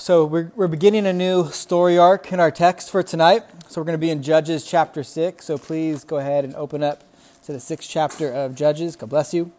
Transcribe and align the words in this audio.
So 0.00 0.24
we're, 0.24 0.50
we're 0.56 0.66
beginning 0.66 1.04
a 1.04 1.12
new 1.12 1.50
story 1.50 1.98
arc 1.98 2.32
in 2.32 2.40
our 2.40 2.50
text 2.50 2.90
for 2.90 3.02
tonight. 3.02 3.42
So 3.68 3.82
we're 3.82 3.84
going 3.84 3.98
to 3.98 3.98
be 3.98 4.08
in 4.08 4.22
Judges 4.22 4.64
chapter 4.64 5.04
6. 5.04 5.44
So 5.44 5.58
please 5.58 6.04
go 6.04 6.16
ahead 6.16 6.42
and 6.42 6.54
open 6.54 6.82
up 6.82 7.04
to 7.44 7.52
the 7.52 7.60
sixth 7.60 7.90
chapter 7.90 8.32
of 8.32 8.54
Judges. 8.54 8.96
God 8.96 9.10
bless 9.10 9.34
you. 9.34 9.52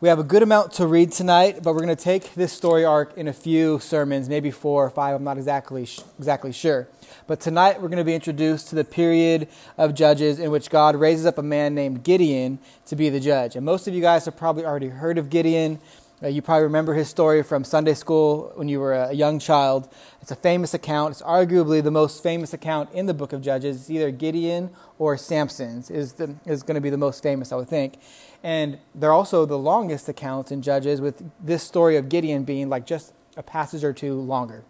We 0.00 0.08
have 0.08 0.20
a 0.20 0.24
good 0.24 0.44
amount 0.44 0.72
to 0.74 0.86
read 0.86 1.10
tonight, 1.10 1.64
but 1.64 1.74
we're 1.74 1.82
going 1.82 1.94
to 1.94 2.02
take 2.02 2.32
this 2.34 2.52
story 2.52 2.84
arc 2.84 3.18
in 3.18 3.26
a 3.26 3.32
few 3.32 3.80
sermons, 3.80 4.28
maybe 4.28 4.52
four 4.52 4.86
or 4.86 4.88
five. 4.88 5.16
I'm 5.16 5.24
not 5.24 5.36
exactly 5.36 5.86
exactly 6.18 6.52
sure. 6.52 6.88
But 7.26 7.40
tonight 7.40 7.82
we're 7.82 7.88
going 7.88 7.98
to 7.98 8.04
be 8.04 8.14
introduced 8.14 8.68
to 8.68 8.76
the 8.76 8.84
period 8.84 9.48
of 9.76 9.94
Judges 9.94 10.38
in 10.38 10.50
which 10.50 10.70
God 10.70 10.96
raises 10.96 11.26
up 11.26 11.36
a 11.36 11.42
man 11.42 11.74
named 11.74 12.02
Gideon 12.02 12.60
to 12.86 12.96
be 12.96 13.10
the 13.10 13.20
judge. 13.20 13.56
And 13.56 13.66
most 13.66 13.88
of 13.88 13.94
you 13.94 14.00
guys 14.00 14.24
have 14.24 14.36
probably 14.36 14.64
already 14.64 14.88
heard 14.88 15.18
of 15.18 15.28
Gideon. 15.28 15.80
Uh, 16.22 16.28
you 16.28 16.42
probably 16.42 16.64
remember 16.64 16.92
his 16.92 17.08
story 17.08 17.42
from 17.42 17.64
Sunday 17.64 17.94
school 17.94 18.52
when 18.54 18.68
you 18.68 18.78
were 18.78 18.92
a 18.92 19.12
young 19.12 19.38
child. 19.38 19.88
It's 20.20 20.30
a 20.30 20.36
famous 20.36 20.74
account. 20.74 21.12
It's 21.12 21.22
arguably 21.22 21.82
the 21.82 21.90
most 21.90 22.22
famous 22.22 22.52
account 22.52 22.92
in 22.92 23.06
the 23.06 23.14
book 23.14 23.32
of 23.32 23.40
Judges. 23.40 23.76
It's 23.76 23.90
either 23.90 24.10
Gideon 24.10 24.68
or 24.98 25.16
Samson's 25.16 25.90
is, 25.90 26.12
the, 26.14 26.34
is 26.44 26.62
going 26.62 26.74
to 26.74 26.80
be 26.82 26.90
the 26.90 26.98
most 26.98 27.22
famous, 27.22 27.52
I 27.52 27.56
would 27.56 27.68
think. 27.68 27.94
And 28.42 28.78
they're 28.94 29.12
also 29.12 29.46
the 29.46 29.56
longest 29.56 30.10
accounts 30.10 30.50
in 30.50 30.60
Judges, 30.60 31.00
with 31.00 31.22
this 31.42 31.62
story 31.62 31.96
of 31.96 32.10
Gideon 32.10 32.44
being 32.44 32.68
like 32.68 32.84
just 32.84 33.14
a 33.38 33.42
passage 33.42 33.82
or 33.82 33.94
two 33.94 34.20
longer. 34.20 34.62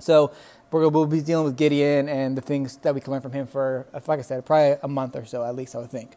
So 0.00 0.32
we'll 0.72 1.06
be 1.06 1.20
dealing 1.20 1.44
with 1.44 1.56
Gideon 1.56 2.08
and 2.08 2.36
the 2.36 2.42
things 2.42 2.78
that 2.78 2.96
we 2.96 3.00
can 3.00 3.12
learn 3.12 3.22
from 3.22 3.32
him 3.32 3.46
for, 3.46 3.86
like 3.92 4.18
I 4.18 4.22
said, 4.22 4.44
probably 4.44 4.76
a 4.82 4.88
month 4.88 5.14
or 5.14 5.24
so 5.24 5.44
at 5.44 5.54
least, 5.54 5.76
I 5.76 5.78
would 5.78 5.90
think. 5.90 6.16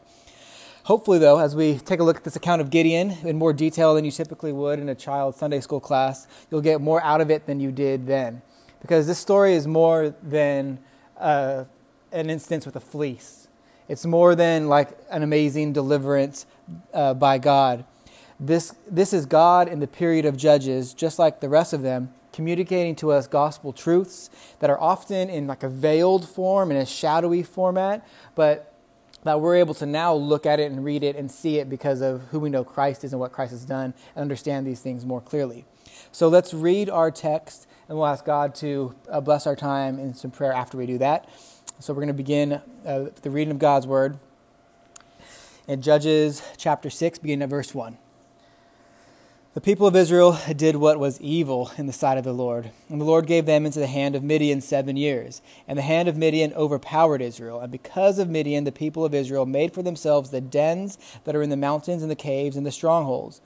Hopefully, 0.84 1.18
though, 1.18 1.40
as 1.40 1.56
we 1.56 1.78
take 1.78 2.02
a 2.02 2.04
look 2.04 2.18
at 2.18 2.26
this 2.26 2.36
account 2.36 2.60
of 2.60 2.70
Gideon 2.70 3.12
in 3.24 3.38
more 3.38 3.54
detail 3.54 3.96
than 3.96 4.04
you 4.04 4.12
typically 4.12 4.52
would 4.52 4.80
in 4.80 4.90
a 4.90 4.96
child's 4.96 5.38
Sunday 5.38 5.62
school 5.62 5.80
class, 5.80 6.28
you'll 6.52 6.60
get 6.60 6.82
more 6.82 7.02
out 7.02 7.22
of 7.22 7.32
it 7.32 7.46
than 7.46 7.62
you 7.62 7.72
did 7.72 8.06
then. 8.06 8.42
Because 8.82 9.08
this 9.08 9.18
story 9.18 9.54
is 9.54 9.66
more 9.66 10.14
than 10.22 10.78
uh, 11.18 11.64
an 12.12 12.30
instance 12.30 12.66
with 12.66 12.76
a 12.76 12.82
fleece, 12.82 13.48
it's 13.88 14.06
more 14.06 14.36
than 14.36 14.68
like 14.68 14.98
an 15.10 15.24
amazing 15.24 15.72
deliverance 15.72 16.46
uh, 16.94 17.14
by 17.14 17.38
God. 17.38 17.86
This, 18.38 18.76
this 18.86 19.14
is 19.14 19.26
God 19.26 19.70
in 19.70 19.80
the 19.80 19.88
period 19.88 20.26
of 20.26 20.36
Judges, 20.36 20.94
just 20.94 21.18
like 21.18 21.40
the 21.40 21.48
rest 21.48 21.72
of 21.72 21.82
them, 21.82 22.14
communicating 22.34 22.94
to 22.98 23.12
us 23.14 23.26
gospel 23.26 23.72
truths 23.72 24.30
that 24.60 24.70
are 24.70 24.82
often 24.82 25.30
in 25.30 25.48
like 25.48 25.64
a 25.64 25.70
veiled 25.70 26.28
form, 26.28 26.72
in 26.72 26.78
a 26.78 26.86
shadowy 26.86 27.42
format, 27.42 28.06
but 28.36 28.73
that 29.24 29.40
we're 29.42 29.56
able 29.56 29.74
to 29.76 29.86
now 29.86 30.14
look 30.14 30.46
at 30.46 30.60
it 30.60 30.72
and 30.72 30.84
read 30.84 31.04
it 31.04 31.16
and 31.16 31.32
see 31.32 31.60
it 31.60 31.70
because 31.70 32.02
of 32.02 32.22
who 32.32 32.40
we 32.40 32.50
know 32.50 32.64
Christ 32.64 33.04
is 33.04 33.14
and 33.14 33.20
what 33.20 33.32
Christ 33.32 33.52
has 33.52 33.66
done 33.66 33.94
and 34.16 34.22
understand 34.22 34.68
these 34.68 34.82
things 34.82 35.06
more 35.06 35.22
clearly. 35.22 35.66
So 36.12 36.28
let's 36.28 36.54
read 36.54 36.90
our 36.90 37.12
text 37.12 37.68
and 37.88 37.98
we'll 37.98 38.08
ask 38.08 38.26
God 38.26 38.56
to 38.56 38.96
uh, 39.10 39.22
bless 39.22 39.48
our 39.48 39.56
time 39.56 40.00
in 40.00 40.14
some 40.14 40.32
prayer 40.32 40.54
after 40.54 40.78
we 40.78 40.86
do 40.86 40.98
that. 41.00 41.30
So 41.80 41.94
we're 41.94 42.02
going 42.02 42.08
to 42.08 42.14
begin 42.14 42.62
uh, 42.86 43.10
the 43.22 43.30
reading 43.30 43.52
of 43.52 43.60
God's 43.60 43.88
word 43.88 44.18
in 45.68 45.82
Judges 45.82 46.42
chapter 46.58 46.90
6, 46.90 47.20
beginning 47.20 47.44
at 47.44 47.50
verse 47.50 47.74
1. 47.74 47.98
The 49.54 49.62
people 49.62 49.86
of 49.86 49.96
Israel 49.96 50.40
did 50.56 50.78
what 50.78 50.98
was 50.98 51.22
evil 51.22 51.72
in 51.78 51.86
the 51.86 51.94
sight 51.94 52.18
of 52.18 52.24
the 52.24 52.34
Lord, 52.34 52.72
and 52.90 53.00
the 53.00 53.06
Lord 53.06 53.28
gave 53.28 53.46
them 53.46 53.68
into 53.68 53.78
the 53.78 53.86
hand 53.86 54.16
of 54.16 54.24
Midian 54.24 54.62
seven 54.62 54.98
years. 54.98 55.44
And 55.68 55.78
the 55.78 55.84
hand 55.84 56.10
of 56.10 56.18
Midian 56.18 56.54
overpowered 56.54 57.22
Israel. 57.22 57.60
And 57.60 57.72
because 57.72 58.18
of 58.18 58.32
Midian, 58.32 58.64
the 58.64 58.72
people 58.72 59.06
of 59.06 59.14
Israel 59.14 59.46
made 59.46 59.72
for 59.72 59.84
themselves 59.84 60.32
the 60.32 60.42
dens 60.42 60.98
that 61.26 61.36
are 61.36 61.44
in 61.44 61.52
the 61.52 61.56
mountains 61.56 62.02
and 62.02 62.10
the 62.10 62.16
caves 62.16 62.58
and 62.58 62.66
the 62.66 62.72
strongholds. 62.72 63.42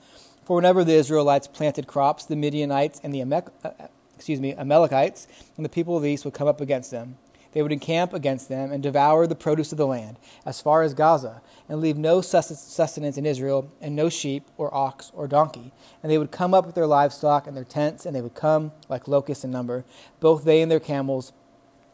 For 0.46 0.56
whenever 0.56 0.82
the 0.82 0.94
Israelites 0.94 1.46
planted 1.46 1.86
crops, 1.86 2.24
the 2.24 2.36
Midianites 2.36 3.02
and 3.04 3.12
the 3.12 3.20
Amek, 3.20 3.50
uh, 3.62 3.72
excuse 4.16 4.40
me, 4.40 4.54
Amalekites 4.54 5.28
and 5.58 5.64
the 5.64 5.68
people 5.68 5.94
of 5.94 6.02
the 6.02 6.08
east 6.08 6.24
would 6.24 6.32
come 6.32 6.48
up 6.48 6.62
against 6.62 6.90
them. 6.90 7.18
They 7.58 7.62
would 7.62 7.72
encamp 7.72 8.14
against 8.14 8.48
them 8.48 8.70
and 8.70 8.80
devour 8.80 9.26
the 9.26 9.34
produce 9.34 9.72
of 9.72 9.78
the 9.78 9.86
land, 9.88 10.16
as 10.46 10.60
far 10.60 10.82
as 10.82 10.94
Gaza, 10.94 11.42
and 11.68 11.80
leave 11.80 11.96
no 11.98 12.20
sustenance 12.20 13.18
in 13.18 13.26
Israel, 13.26 13.72
and 13.80 13.96
no 13.96 14.08
sheep, 14.08 14.48
or 14.56 14.72
ox, 14.72 15.10
or 15.12 15.26
donkey. 15.26 15.72
And 16.00 16.08
they 16.08 16.18
would 16.18 16.30
come 16.30 16.54
up 16.54 16.66
with 16.66 16.76
their 16.76 16.86
livestock 16.86 17.48
and 17.48 17.56
their 17.56 17.64
tents, 17.64 18.06
and 18.06 18.14
they 18.14 18.20
would 18.20 18.36
come 18.36 18.70
like 18.88 19.08
locusts 19.08 19.42
in 19.42 19.50
number. 19.50 19.84
Both 20.20 20.44
they 20.44 20.62
and 20.62 20.70
their 20.70 20.78
camels 20.78 21.32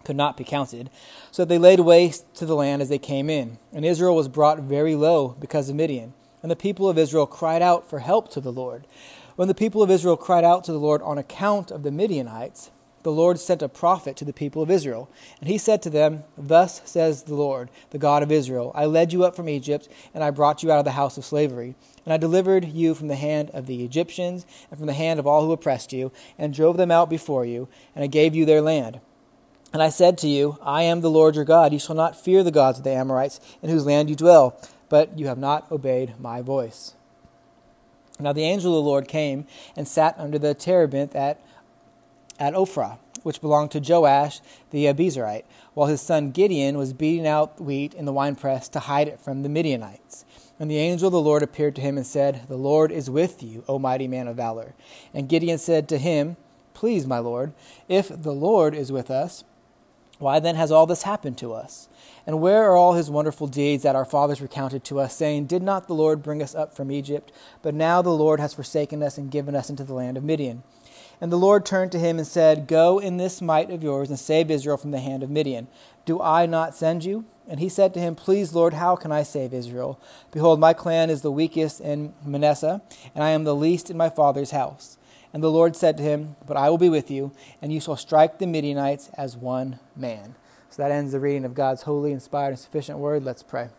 could 0.04 0.16
not 0.16 0.36
be 0.36 0.44
counted. 0.44 0.90
So 1.30 1.46
they 1.46 1.56
laid 1.56 1.80
waste 1.80 2.26
to 2.34 2.44
the 2.44 2.56
land 2.56 2.82
as 2.82 2.90
they 2.90 2.98
came 2.98 3.30
in. 3.30 3.56
And 3.72 3.86
Israel 3.86 4.14
was 4.14 4.28
brought 4.28 4.60
very 4.60 4.94
low 4.94 5.28
because 5.40 5.70
of 5.70 5.76
Midian. 5.76 6.12
And 6.42 6.50
the 6.50 6.56
people 6.56 6.90
of 6.90 6.98
Israel 6.98 7.26
cried 7.26 7.62
out 7.62 7.88
for 7.88 8.00
help 8.00 8.30
to 8.32 8.40
the 8.42 8.52
Lord. 8.52 8.86
When 9.36 9.48
the 9.48 9.54
people 9.54 9.82
of 9.82 9.90
Israel 9.90 10.18
cried 10.18 10.44
out 10.44 10.62
to 10.64 10.72
the 10.72 10.78
Lord 10.78 11.00
on 11.00 11.16
account 11.16 11.70
of 11.70 11.84
the 11.84 11.90
Midianites, 11.90 12.70
the 13.04 13.12
Lord 13.12 13.38
sent 13.38 13.62
a 13.62 13.68
prophet 13.68 14.16
to 14.16 14.24
the 14.24 14.32
people 14.32 14.62
of 14.62 14.70
Israel. 14.70 15.08
And 15.38 15.48
he 15.48 15.58
said 15.58 15.82
to 15.82 15.90
them, 15.90 16.24
Thus 16.36 16.80
says 16.84 17.22
the 17.22 17.34
Lord, 17.34 17.70
the 17.90 17.98
God 17.98 18.22
of 18.22 18.32
Israel 18.32 18.72
I 18.74 18.86
led 18.86 19.12
you 19.12 19.24
up 19.24 19.36
from 19.36 19.48
Egypt, 19.48 19.88
and 20.12 20.24
I 20.24 20.30
brought 20.30 20.62
you 20.62 20.72
out 20.72 20.78
of 20.78 20.86
the 20.86 20.92
house 20.92 21.16
of 21.16 21.24
slavery. 21.24 21.74
And 22.04 22.12
I 22.12 22.16
delivered 22.16 22.64
you 22.64 22.94
from 22.94 23.08
the 23.08 23.14
hand 23.14 23.50
of 23.50 23.66
the 23.66 23.84
Egyptians, 23.84 24.46
and 24.70 24.78
from 24.78 24.86
the 24.86 24.94
hand 24.94 25.20
of 25.20 25.26
all 25.26 25.44
who 25.44 25.52
oppressed 25.52 25.92
you, 25.92 26.12
and 26.38 26.52
drove 26.52 26.76
them 26.76 26.90
out 26.90 27.08
before 27.08 27.44
you, 27.44 27.68
and 27.94 28.02
I 28.02 28.08
gave 28.08 28.34
you 28.34 28.44
their 28.44 28.62
land. 28.62 29.00
And 29.72 29.82
I 29.82 29.90
said 29.90 30.16
to 30.18 30.28
you, 30.28 30.56
I 30.62 30.82
am 30.82 31.00
the 31.00 31.10
Lord 31.10 31.34
your 31.34 31.44
God. 31.44 31.72
You 31.72 31.78
shall 31.78 31.96
not 31.96 32.22
fear 32.22 32.42
the 32.42 32.50
gods 32.50 32.78
of 32.78 32.84
the 32.84 32.92
Amorites, 32.92 33.38
in 33.62 33.68
whose 33.68 33.84
land 33.84 34.08
you 34.08 34.16
dwell. 34.16 34.58
But 34.88 35.18
you 35.18 35.26
have 35.26 35.38
not 35.38 35.70
obeyed 35.70 36.18
my 36.18 36.40
voice. 36.40 36.94
Now 38.20 38.32
the 38.32 38.44
angel 38.44 38.78
of 38.78 38.84
the 38.84 38.88
Lord 38.88 39.08
came 39.08 39.46
and 39.76 39.88
sat 39.88 40.14
under 40.16 40.38
the 40.38 40.54
terebinth 40.54 41.16
at 41.16 41.44
at 42.38 42.54
Ophrah, 42.54 42.98
which 43.22 43.40
belonged 43.40 43.70
to 43.72 43.80
Joash 43.80 44.40
the 44.70 44.86
Abiezrite, 44.86 45.44
while 45.74 45.88
his 45.88 46.00
son 46.00 46.30
Gideon 46.30 46.76
was 46.76 46.92
beating 46.92 47.26
out 47.26 47.60
wheat 47.60 47.94
in 47.94 48.04
the 48.04 48.12
winepress 48.12 48.68
to 48.70 48.80
hide 48.80 49.08
it 49.08 49.20
from 49.20 49.42
the 49.42 49.48
Midianites. 49.48 50.24
And 50.58 50.70
the 50.70 50.78
angel 50.78 51.08
of 51.08 51.12
the 51.12 51.20
Lord 51.20 51.42
appeared 51.42 51.74
to 51.76 51.82
him 51.82 51.96
and 51.96 52.06
said, 52.06 52.42
The 52.48 52.56
Lord 52.56 52.92
is 52.92 53.10
with 53.10 53.42
you, 53.42 53.64
O 53.66 53.78
mighty 53.78 54.06
man 54.06 54.28
of 54.28 54.36
valor. 54.36 54.74
And 55.12 55.28
Gideon 55.28 55.58
said 55.58 55.88
to 55.88 55.98
him, 55.98 56.36
Please, 56.74 57.06
my 57.06 57.18
Lord, 57.18 57.52
if 57.88 58.08
the 58.08 58.32
Lord 58.32 58.74
is 58.74 58.92
with 58.92 59.10
us, 59.10 59.44
why 60.18 60.38
then 60.38 60.54
has 60.54 60.70
all 60.70 60.86
this 60.86 61.02
happened 61.02 61.38
to 61.38 61.52
us? 61.52 61.88
And 62.26 62.40
where 62.40 62.64
are 62.64 62.76
all 62.76 62.94
his 62.94 63.10
wonderful 63.10 63.46
deeds 63.46 63.82
that 63.82 63.96
our 63.96 64.04
fathers 64.04 64.40
recounted 64.40 64.84
to 64.84 65.00
us, 65.00 65.14
saying, 65.14 65.46
Did 65.46 65.62
not 65.62 65.88
the 65.88 65.94
Lord 65.94 66.22
bring 66.22 66.42
us 66.42 66.54
up 66.54 66.74
from 66.74 66.92
Egypt? 66.92 67.32
But 67.62 67.74
now 67.74 68.00
the 68.00 68.10
Lord 68.10 68.38
has 68.38 68.54
forsaken 68.54 69.02
us 69.02 69.18
and 69.18 69.30
given 69.30 69.56
us 69.56 69.70
into 69.70 69.84
the 69.84 69.94
land 69.94 70.16
of 70.16 70.24
Midian. 70.24 70.62
And 71.24 71.32
the 71.32 71.38
Lord 71.38 71.64
turned 71.64 71.90
to 71.92 71.98
him 71.98 72.18
and 72.18 72.26
said, 72.26 72.66
Go 72.66 72.98
in 72.98 73.16
this 73.16 73.40
might 73.40 73.70
of 73.70 73.82
yours 73.82 74.10
and 74.10 74.18
save 74.18 74.50
Israel 74.50 74.76
from 74.76 74.90
the 74.90 75.00
hand 75.00 75.22
of 75.22 75.30
Midian. 75.30 75.68
Do 76.04 76.20
I 76.20 76.44
not 76.44 76.74
send 76.74 77.02
you? 77.02 77.24
And 77.48 77.60
he 77.60 77.70
said 77.70 77.94
to 77.94 78.00
him, 78.00 78.14
Please, 78.14 78.52
Lord, 78.52 78.74
how 78.74 78.94
can 78.94 79.10
I 79.10 79.22
save 79.22 79.54
Israel? 79.54 79.98
Behold, 80.32 80.60
my 80.60 80.74
clan 80.74 81.08
is 81.08 81.22
the 81.22 81.32
weakest 81.32 81.80
in 81.80 82.12
Manasseh, 82.22 82.82
and 83.14 83.24
I 83.24 83.30
am 83.30 83.44
the 83.44 83.54
least 83.54 83.88
in 83.88 83.96
my 83.96 84.10
father's 84.10 84.50
house. 84.50 84.98
And 85.32 85.42
the 85.42 85.50
Lord 85.50 85.76
said 85.76 85.96
to 85.96 86.02
him, 86.02 86.36
But 86.46 86.58
I 86.58 86.68
will 86.68 86.76
be 86.76 86.90
with 86.90 87.10
you, 87.10 87.32
and 87.62 87.72
you 87.72 87.80
shall 87.80 87.96
strike 87.96 88.38
the 88.38 88.46
Midianites 88.46 89.08
as 89.16 89.34
one 89.34 89.78
man. 89.96 90.34
So 90.68 90.82
that 90.82 90.90
ends 90.90 91.12
the 91.12 91.20
reading 91.20 91.46
of 91.46 91.54
God's 91.54 91.84
holy, 91.84 92.12
inspired, 92.12 92.50
and 92.50 92.58
sufficient 92.58 92.98
word. 92.98 93.24
Let's 93.24 93.42
pray. 93.42 93.70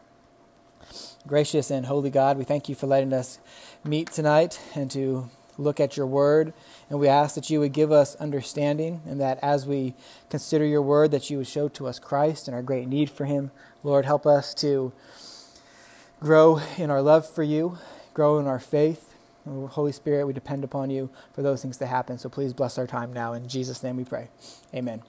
Gracious 1.27 1.69
and 1.69 1.85
holy 1.85 2.09
God, 2.09 2.39
we 2.39 2.43
thank 2.43 2.69
you 2.69 2.73
for 2.73 2.87
letting 2.87 3.13
us 3.13 3.37
meet 3.83 4.11
tonight 4.11 4.59
and 4.73 4.89
to 4.89 5.29
look 5.57 5.79
at 5.79 5.97
your 5.97 6.07
word. 6.07 6.53
And 6.89 6.99
we 6.99 7.07
ask 7.07 7.35
that 7.35 7.49
you 7.49 7.59
would 7.59 7.73
give 7.73 7.91
us 7.91 8.15
understanding 8.15 9.01
and 9.07 9.19
that 9.19 9.39
as 9.41 9.65
we 9.65 9.95
consider 10.29 10.65
your 10.65 10.81
word, 10.81 11.11
that 11.11 11.29
you 11.29 11.37
would 11.37 11.47
show 11.47 11.67
to 11.69 11.87
us 11.87 11.97
Christ 11.97 12.47
and 12.47 12.55
our 12.55 12.61
great 12.61 12.87
need 12.87 13.09
for 13.09 13.25
him. 13.25 13.51
Lord, 13.83 14.05
help 14.05 14.25
us 14.25 14.53
to 14.55 14.93
grow 16.19 16.61
in 16.77 16.89
our 16.89 17.01
love 17.01 17.27
for 17.27 17.43
you, 17.43 17.77
grow 18.13 18.37
in 18.39 18.47
our 18.47 18.59
faith. 18.59 19.13
Holy 19.45 19.91
Spirit, 19.91 20.25
we 20.25 20.33
depend 20.33 20.63
upon 20.63 20.89
you 20.89 21.09
for 21.33 21.41
those 21.41 21.61
things 21.61 21.77
to 21.77 21.85
happen. 21.85 22.17
So 22.17 22.29
please 22.29 22.53
bless 22.53 22.77
our 22.77 22.87
time 22.87 23.13
now. 23.13 23.33
In 23.33 23.47
Jesus' 23.47 23.83
name 23.83 23.97
we 23.97 24.03
pray. 24.03 24.29
Amen. 24.73 25.03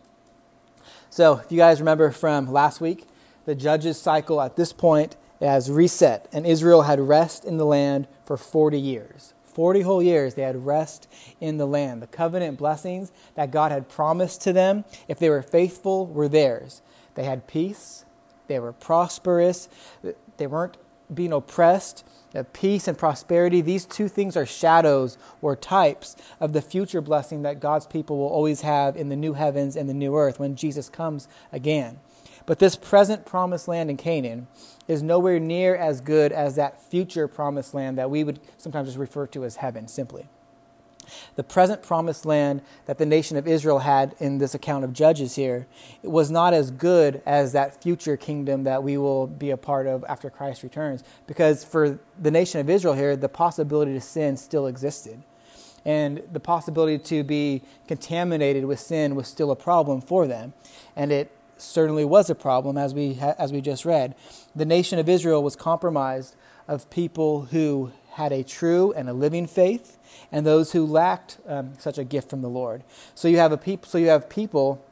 So, 1.08 1.38
if 1.38 1.50
you 1.50 1.58
guys 1.58 1.80
remember 1.80 2.10
from 2.10 2.52
last 2.52 2.80
week, 2.80 3.06
the 3.44 3.54
judges 3.54 3.98
cycle 3.98 4.40
at 4.40 4.56
this 4.56 4.72
point 4.72 5.16
has 5.40 5.70
reset, 5.70 6.28
and 6.32 6.46
Israel 6.46 6.82
had 6.82 7.00
rest 7.00 7.44
in 7.44 7.56
the 7.56 7.64
land 7.64 8.08
for 8.24 8.36
40 8.36 8.78
years. 8.78 9.32
40 9.56 9.80
whole 9.80 10.02
years 10.02 10.34
they 10.34 10.42
had 10.42 10.66
rest 10.66 11.08
in 11.40 11.56
the 11.56 11.64
land. 11.66 12.02
The 12.02 12.06
covenant 12.06 12.58
blessings 12.58 13.10
that 13.36 13.50
God 13.50 13.72
had 13.72 13.88
promised 13.88 14.42
to 14.42 14.52
them, 14.52 14.84
if 15.08 15.18
they 15.18 15.30
were 15.30 15.40
faithful, 15.40 16.04
were 16.04 16.28
theirs. 16.28 16.82
They 17.14 17.24
had 17.24 17.46
peace, 17.46 18.04
they 18.48 18.58
were 18.58 18.74
prosperous, 18.74 19.70
they 20.36 20.46
weren't 20.46 20.76
being 21.12 21.32
oppressed. 21.32 22.04
Peace 22.52 22.86
and 22.86 22.98
prosperity, 22.98 23.62
these 23.62 23.86
two 23.86 24.08
things 24.08 24.36
are 24.36 24.44
shadows 24.44 25.16
or 25.40 25.56
types 25.56 26.16
of 26.38 26.52
the 26.52 26.60
future 26.60 27.00
blessing 27.00 27.40
that 27.40 27.58
God's 27.58 27.86
people 27.86 28.18
will 28.18 28.26
always 28.26 28.60
have 28.60 28.94
in 28.94 29.08
the 29.08 29.16
new 29.16 29.32
heavens 29.32 29.74
and 29.74 29.88
the 29.88 29.94
new 29.94 30.14
earth 30.18 30.38
when 30.38 30.54
Jesus 30.54 30.90
comes 30.90 31.28
again. 31.50 31.98
But 32.46 32.60
this 32.60 32.76
present 32.76 33.26
promised 33.26 33.66
land 33.66 33.90
in 33.90 33.96
Canaan 33.96 34.46
is 34.86 35.02
nowhere 35.02 35.40
near 35.40 35.74
as 35.74 36.00
good 36.00 36.32
as 36.32 36.54
that 36.54 36.80
future 36.80 37.26
promised 37.26 37.74
land 37.74 37.98
that 37.98 38.10
we 38.10 38.22
would 38.22 38.40
sometimes 38.56 38.88
just 38.88 38.98
refer 38.98 39.26
to 39.28 39.44
as 39.44 39.56
heaven 39.56 39.88
simply. 39.88 40.28
The 41.36 41.44
present 41.44 41.82
promised 41.82 42.26
land 42.26 42.62
that 42.86 42.98
the 42.98 43.06
nation 43.06 43.36
of 43.36 43.46
Israel 43.46 43.80
had 43.80 44.14
in 44.18 44.38
this 44.38 44.54
account 44.54 44.84
of 44.84 44.92
Judges 44.92 45.36
here 45.36 45.66
it 46.02 46.10
was 46.10 46.30
not 46.30 46.52
as 46.52 46.70
good 46.70 47.22
as 47.26 47.52
that 47.52 47.80
future 47.82 48.16
kingdom 48.16 48.64
that 48.64 48.82
we 48.82 48.96
will 48.96 49.26
be 49.26 49.50
a 49.50 49.56
part 49.56 49.86
of 49.86 50.04
after 50.08 50.30
Christ 50.30 50.62
returns. 50.62 51.04
Because 51.26 51.64
for 51.64 51.98
the 52.20 52.30
nation 52.30 52.60
of 52.60 52.70
Israel 52.70 52.94
here, 52.94 53.16
the 53.16 53.28
possibility 53.28 53.92
to 53.92 54.00
sin 54.00 54.36
still 54.36 54.66
existed. 54.66 55.22
And 55.84 56.22
the 56.32 56.40
possibility 56.40 56.98
to 56.98 57.22
be 57.22 57.62
contaminated 57.86 58.64
with 58.64 58.80
sin 58.80 59.14
was 59.14 59.28
still 59.28 59.52
a 59.52 59.56
problem 59.56 60.00
for 60.00 60.26
them. 60.26 60.52
And 60.96 61.12
it 61.12 61.30
certainly 61.58 62.04
was 62.04 62.30
a 62.30 62.34
problem, 62.34 62.76
as 62.76 62.94
we, 62.94 63.18
as 63.20 63.52
we 63.52 63.60
just 63.60 63.84
read. 63.84 64.14
The 64.54 64.64
nation 64.64 64.98
of 64.98 65.08
Israel 65.08 65.42
was 65.42 65.56
compromised 65.56 66.36
of 66.68 66.88
people 66.90 67.42
who 67.46 67.92
had 68.12 68.32
a 68.32 68.42
true 68.42 68.92
and 68.94 69.08
a 69.08 69.12
living 69.12 69.46
faith, 69.46 69.98
and 70.32 70.46
those 70.46 70.72
who 70.72 70.84
lacked 70.84 71.38
um, 71.46 71.74
such 71.78 71.98
a 71.98 72.04
gift 72.04 72.30
from 72.30 72.42
the 72.42 72.48
Lord. 72.48 72.82
So 73.14 73.28
you 73.28 73.36
have 73.38 73.52
a 73.52 73.58
peop- 73.58 73.86
so 73.86 73.98
you 73.98 74.08
have 74.08 74.28
people 74.28 74.82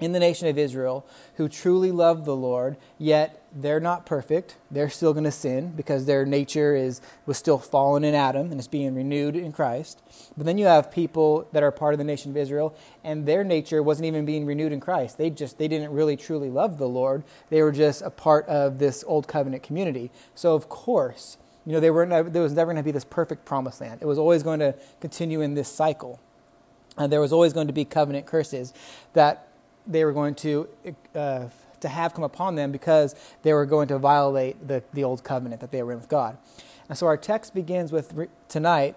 in 0.00 0.12
the 0.12 0.20
nation 0.20 0.48
of 0.48 0.58
Israel 0.58 1.04
who 1.36 1.48
truly 1.48 1.90
love 1.90 2.24
the 2.24 2.36
Lord, 2.36 2.76
yet 2.98 3.37
they're 3.54 3.80
not 3.80 4.04
perfect. 4.04 4.56
They're 4.70 4.90
still 4.90 5.12
going 5.12 5.24
to 5.24 5.30
sin 5.30 5.72
because 5.74 6.04
their 6.04 6.26
nature 6.26 6.74
is 6.74 7.00
was 7.26 7.38
still 7.38 7.58
fallen 7.58 8.04
in 8.04 8.14
Adam 8.14 8.50
and 8.50 8.60
is 8.60 8.68
being 8.68 8.94
renewed 8.94 9.36
in 9.36 9.52
Christ. 9.52 10.02
But 10.36 10.46
then 10.46 10.58
you 10.58 10.66
have 10.66 10.90
people 10.90 11.48
that 11.52 11.62
are 11.62 11.70
part 11.70 11.94
of 11.94 11.98
the 11.98 12.04
nation 12.04 12.30
of 12.30 12.36
Israel 12.36 12.74
and 13.02 13.26
their 13.26 13.44
nature 13.44 13.82
wasn't 13.82 14.06
even 14.06 14.26
being 14.26 14.44
renewed 14.44 14.72
in 14.72 14.80
Christ. 14.80 15.18
They 15.18 15.30
just 15.30 15.58
they 15.58 15.68
didn't 15.68 15.92
really 15.92 16.16
truly 16.16 16.50
love 16.50 16.78
the 16.78 16.88
Lord. 16.88 17.24
They 17.48 17.62
were 17.62 17.72
just 17.72 18.02
a 18.02 18.10
part 18.10 18.46
of 18.46 18.78
this 18.78 19.02
old 19.06 19.26
covenant 19.26 19.62
community. 19.62 20.10
So 20.34 20.54
of 20.54 20.68
course, 20.68 21.38
you 21.64 21.72
know, 21.72 21.80
they 21.80 21.90
were 21.90 22.06
there 22.06 22.42
was 22.42 22.52
never 22.52 22.72
going 22.72 22.82
to 22.82 22.86
be 22.86 22.92
this 22.92 23.04
perfect 23.04 23.44
promised 23.44 23.80
land. 23.80 24.00
It 24.02 24.06
was 24.06 24.18
always 24.18 24.42
going 24.42 24.60
to 24.60 24.74
continue 25.00 25.40
in 25.40 25.54
this 25.54 25.68
cycle. 25.68 26.20
And 26.96 27.12
there 27.12 27.20
was 27.20 27.32
always 27.32 27.52
going 27.52 27.68
to 27.68 27.72
be 27.72 27.84
covenant 27.84 28.26
curses 28.26 28.74
that 29.12 29.48
they 29.86 30.04
were 30.04 30.12
going 30.12 30.34
to 30.34 30.68
uh, 31.14 31.46
to 31.80 31.88
have 31.88 32.14
come 32.14 32.24
upon 32.24 32.54
them 32.54 32.72
because 32.72 33.14
they 33.42 33.52
were 33.52 33.66
going 33.66 33.88
to 33.88 33.98
violate 33.98 34.68
the, 34.68 34.82
the 34.92 35.04
old 35.04 35.24
covenant 35.24 35.60
that 35.60 35.70
they 35.70 35.82
were 35.82 35.92
in 35.92 35.98
with 35.98 36.08
God. 36.08 36.36
And 36.88 36.96
so 36.96 37.06
our 37.06 37.16
text 37.16 37.54
begins 37.54 37.92
with 37.92 38.12
re- 38.14 38.28
tonight 38.48 38.96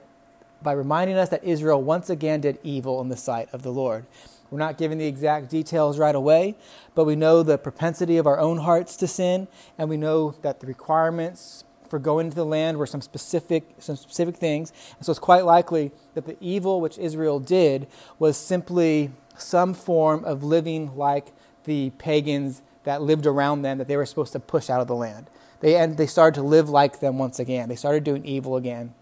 by 0.61 0.73
reminding 0.73 1.17
us 1.17 1.29
that 1.29 1.43
Israel 1.43 1.81
once 1.81 2.09
again 2.09 2.41
did 2.41 2.59
evil 2.63 3.01
in 3.01 3.09
the 3.09 3.17
sight 3.17 3.49
of 3.51 3.63
the 3.63 3.71
Lord. 3.71 4.05
We're 4.49 4.59
not 4.59 4.77
given 4.77 4.97
the 4.97 5.07
exact 5.07 5.49
details 5.49 5.97
right 5.97 6.13
away, 6.13 6.55
but 6.93 7.05
we 7.05 7.15
know 7.15 7.41
the 7.41 7.57
propensity 7.57 8.17
of 8.17 8.27
our 8.27 8.37
own 8.37 8.57
hearts 8.57 8.97
to 8.97 9.07
sin, 9.07 9.47
and 9.77 9.89
we 9.89 9.95
know 9.97 10.35
that 10.41 10.59
the 10.59 10.67
requirements 10.67 11.63
for 11.89 11.99
going 11.99 12.27
into 12.27 12.35
the 12.35 12.45
land 12.45 12.77
were 12.77 12.85
some 12.85 13.01
specific 13.01 13.63
some 13.79 13.95
specific 13.95 14.35
things. 14.35 14.71
And 14.97 15.05
so 15.05 15.11
it's 15.11 15.19
quite 15.19 15.45
likely 15.45 15.91
that 16.15 16.25
the 16.25 16.37
evil 16.39 16.79
which 16.79 16.97
Israel 16.97 17.39
did 17.39 17.87
was 18.19 18.37
simply 18.37 19.11
some 19.37 19.73
form 19.73 20.23
of 20.25 20.43
living 20.43 20.95
like 20.95 21.33
the 21.63 21.91
pagans 21.97 22.61
that 22.83 23.01
lived 23.01 23.25
around 23.25 23.61
them 23.61 23.77
that 23.77 23.87
they 23.87 23.97
were 23.97 24.05
supposed 24.05 24.33
to 24.33 24.39
push 24.39 24.69
out 24.69 24.81
of 24.81 24.87
the 24.87 24.95
land. 24.95 25.29
They, 25.59 25.75
and 25.75 25.97
they 25.97 26.07
started 26.07 26.39
to 26.39 26.45
live 26.45 26.69
like 26.69 26.99
them 26.99 27.17
once 27.17 27.39
again. 27.39 27.69
They 27.69 27.75
started 27.75 28.03
doing 28.03 28.25
evil 28.25 28.55
again. 28.55 28.93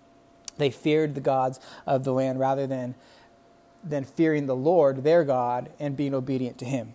They 0.57 0.69
feared 0.69 1.15
the 1.15 1.21
gods 1.21 1.59
of 1.87 2.03
the 2.03 2.11
land 2.11 2.39
rather 2.39 2.67
than, 2.67 2.95
than 3.83 4.03
fearing 4.03 4.45
the 4.45 4.55
Lord, 4.55 5.03
their 5.03 5.23
God, 5.23 5.69
and 5.79 5.95
being 5.95 6.13
obedient 6.13 6.57
to 6.59 6.65
Him. 6.65 6.93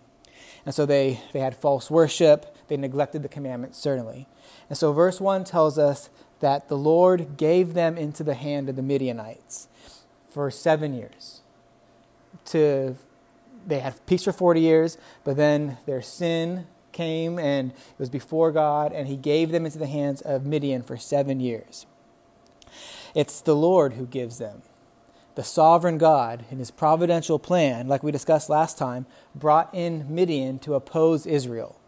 And 0.65 0.73
so 0.73 0.85
they, 0.85 1.21
they 1.33 1.39
had 1.39 1.55
false 1.55 1.89
worship. 1.89 2.55
They 2.67 2.77
neglected 2.77 3.23
the 3.23 3.29
commandments, 3.29 3.79
certainly. 3.79 4.27
And 4.69 4.77
so 4.77 4.93
verse 4.93 5.19
1 5.19 5.43
tells 5.43 5.79
us 5.79 6.09
that 6.39 6.67
the 6.67 6.77
Lord 6.77 7.37
gave 7.37 7.73
them 7.73 7.97
into 7.97 8.23
the 8.23 8.33
hand 8.35 8.69
of 8.69 8.75
the 8.75 8.81
Midianites 8.81 9.67
for 10.29 10.51
seven 10.51 10.93
years 10.93 11.41
to 12.45 12.95
they 13.65 13.79
had 13.79 14.05
peace 14.05 14.23
for 14.23 14.31
40 14.31 14.61
years, 14.61 14.97
but 15.23 15.37
then 15.37 15.77
their 15.85 16.01
sin 16.01 16.67
came 16.95 17.37
and 17.37 17.71
it 17.71 17.99
was 17.99 18.09
before 18.09 18.51
God, 18.51 18.91
and 18.91 19.07
He 19.07 19.17
gave 19.17 19.51
them 19.51 19.65
into 19.65 19.77
the 19.77 19.85
hands 19.85 20.21
of 20.21 20.45
Midian 20.45 20.81
for 20.81 20.97
seven 20.97 21.39
years. 21.39 21.85
It's 23.13 23.39
the 23.41 23.55
Lord 23.55 23.93
who 23.93 24.07
gives 24.07 24.39
them. 24.39 24.63
The 25.35 25.43
sovereign 25.43 25.97
God, 25.97 26.45
in 26.49 26.57
His 26.57 26.71
providential 26.71 27.37
plan, 27.37 27.87
like 27.87 28.01
we 28.01 28.11
discussed 28.11 28.49
last 28.49 28.77
time, 28.77 29.05
brought 29.35 29.69
in 29.73 30.05
Midian 30.13 30.59
to 30.59 30.73
oppose 30.73 31.27
Israel. 31.27 31.79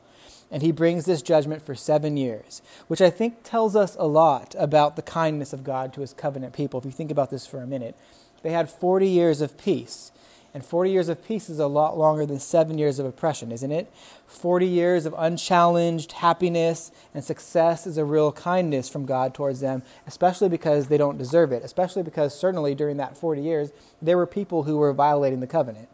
And 0.51 0.62
He 0.62 0.71
brings 0.71 1.06
this 1.06 1.21
judgment 1.21 1.65
for 1.65 1.75
seven 1.75 2.18
years, 2.18 2.62
which 2.88 3.01
I 3.01 3.09
think 3.09 3.44
tells 3.44 3.75
us 3.75 3.95
a 4.00 4.07
lot 4.07 4.56
about 4.57 4.95
the 4.95 5.01
kindness 5.01 5.54
of 5.54 5.63
God 5.63 5.94
to 5.94 6.01
His 6.01 6.13
covenant 6.13 6.54
people. 6.54 6.80
If 6.80 6.86
you 6.86 6.92
think 6.92 7.12
about 7.12 7.31
this 7.31 7.48
for 7.48 7.62
a 7.62 7.68
minute, 7.68 7.95
they 8.44 8.51
had 8.51 8.69
40 8.69 9.07
years 9.07 9.42
of 9.42 9.57
peace. 9.57 10.12
And 10.57 10.65
40 10.65 10.89
years 10.89 11.07
of 11.07 11.24
peace 11.24 11.51
is 11.51 11.59
a 11.59 11.68
lot 11.68 12.00
longer 12.00 12.25
than 12.25 12.39
seven 12.39 12.80
years 12.80 12.98
of 12.98 13.06
oppression, 13.06 13.51
isn't 13.51 13.71
it? 13.71 13.94
40 14.25 14.65
years 14.65 15.06
of 15.06 15.13
unchallenged 15.15 16.13
happiness 16.13 16.92
and 17.13 17.24
success 17.24 17.86
is 17.86 18.00
a 18.00 18.04
real 18.04 18.31
kindness 18.31 18.89
from 18.89 19.06
God 19.06 19.36
towards 19.36 19.59
them, 19.59 19.83
especially 20.07 20.50
because 20.50 20.88
they 20.88 20.98
don't 20.98 21.19
deserve 21.19 21.51
it, 21.51 21.63
especially 21.63 22.01
because 22.01 22.33
certainly 22.33 22.74
during 22.74 22.98
that 22.98 23.15
40 23.15 23.39
years, 23.39 23.69
there 24.01 24.18
were 24.18 24.25
people 24.25 24.63
who 24.63 24.77
were 24.77 24.94
violating 24.94 25.42
the 25.42 25.45
covenant. 25.45 25.89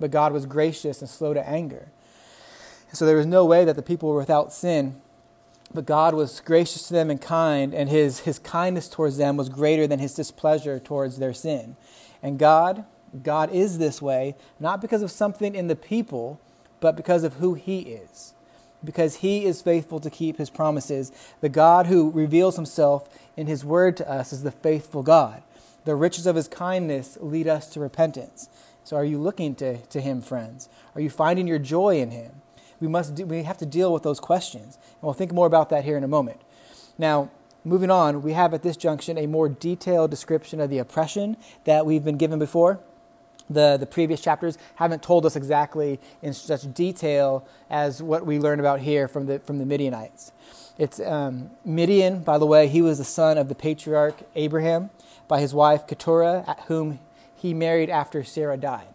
But 0.00 0.10
God 0.10 0.32
was 0.32 0.46
gracious 0.46 1.02
and 1.02 1.10
slow 1.10 1.34
to 1.34 1.46
anger. 1.46 1.88
So 2.94 3.04
there 3.04 3.18
was 3.18 3.26
no 3.26 3.44
way 3.44 3.66
that 3.66 3.76
the 3.76 3.82
people 3.82 4.08
were 4.08 4.16
without 4.16 4.54
sin. 4.54 5.02
But 5.74 5.84
God 5.84 6.14
was 6.14 6.40
gracious 6.40 6.88
to 6.88 6.94
them 6.94 7.10
and 7.10 7.20
kind, 7.20 7.74
and 7.74 7.90
his, 7.90 8.20
his 8.20 8.38
kindness 8.38 8.88
towards 8.88 9.18
them 9.18 9.36
was 9.36 9.50
greater 9.50 9.86
than 9.86 9.98
his 9.98 10.14
displeasure 10.14 10.78
towards 10.78 11.18
their 11.18 11.34
sin. 11.34 11.76
And 12.22 12.38
God, 12.38 12.86
God 13.22 13.50
is 13.52 13.78
this 13.78 14.02
way, 14.02 14.34
not 14.60 14.80
because 14.80 15.02
of 15.02 15.10
something 15.10 15.54
in 15.54 15.68
the 15.68 15.76
people, 15.76 16.40
but 16.80 16.96
because 16.96 17.24
of 17.24 17.34
who 17.34 17.54
He 17.54 17.80
is. 17.80 18.34
Because 18.84 19.16
He 19.16 19.44
is 19.44 19.62
faithful 19.62 20.00
to 20.00 20.10
keep 20.10 20.36
His 20.36 20.50
promises. 20.50 21.12
The 21.40 21.48
God 21.48 21.86
who 21.86 22.10
reveals 22.10 22.56
Himself 22.56 23.08
in 23.36 23.46
His 23.46 23.64
Word 23.64 23.96
to 23.98 24.10
us 24.10 24.32
is 24.32 24.42
the 24.42 24.50
faithful 24.50 25.02
God. 25.02 25.42
The 25.84 25.94
riches 25.94 26.26
of 26.26 26.36
His 26.36 26.48
kindness 26.48 27.18
lead 27.20 27.48
us 27.48 27.68
to 27.70 27.80
repentance. 27.80 28.48
So, 28.84 28.96
are 28.96 29.04
you 29.04 29.18
looking 29.18 29.54
to, 29.56 29.78
to 29.78 30.00
Him, 30.00 30.20
friends? 30.20 30.68
Are 30.94 31.00
you 31.00 31.10
finding 31.10 31.46
your 31.46 31.58
joy 31.58 32.00
in 32.00 32.10
Him? 32.10 32.42
We, 32.80 32.88
must 32.88 33.14
do, 33.14 33.26
we 33.26 33.42
have 33.42 33.58
to 33.58 33.66
deal 33.66 33.92
with 33.92 34.02
those 34.02 34.20
questions. 34.20 34.76
And 34.76 35.02
we'll 35.02 35.14
think 35.14 35.32
more 35.32 35.46
about 35.46 35.70
that 35.70 35.84
here 35.84 35.96
in 35.96 36.04
a 36.04 36.08
moment. 36.08 36.40
Now, 36.96 37.30
moving 37.64 37.90
on, 37.90 38.22
we 38.22 38.32
have 38.32 38.54
at 38.54 38.62
this 38.62 38.76
junction 38.76 39.18
a 39.18 39.26
more 39.26 39.48
detailed 39.48 40.10
description 40.10 40.60
of 40.60 40.70
the 40.70 40.78
oppression 40.78 41.36
that 41.64 41.84
we've 41.86 42.04
been 42.04 42.16
given 42.16 42.38
before 42.38 42.80
the, 43.50 43.76
the 43.76 43.86
previous 43.86 44.20
chapters 44.20 44.58
haven't 44.76 45.02
told 45.02 45.26
us 45.26 45.36
exactly 45.36 46.00
in 46.22 46.32
such 46.32 46.72
detail 46.74 47.46
as 47.70 48.02
what 48.02 48.26
we 48.26 48.38
learn 48.38 48.60
about 48.60 48.80
here 48.80 49.08
from 49.08 49.26
the, 49.26 49.38
from 49.40 49.58
the 49.58 49.66
Midianites. 49.66 50.32
It's 50.78 51.00
um, 51.00 51.50
Midian, 51.64 52.20
by 52.20 52.38
the 52.38 52.46
way, 52.46 52.68
he 52.68 52.82
was 52.82 52.98
the 52.98 53.04
son 53.04 53.36
of 53.36 53.48
the 53.48 53.54
patriarch 53.54 54.16
Abraham 54.36 54.90
by 55.26 55.40
his 55.40 55.52
wife 55.52 55.86
Keturah, 55.86 56.56
whom 56.68 57.00
he 57.34 57.52
married 57.52 57.90
after 57.90 58.22
Sarah 58.22 58.56
died. 58.56 58.86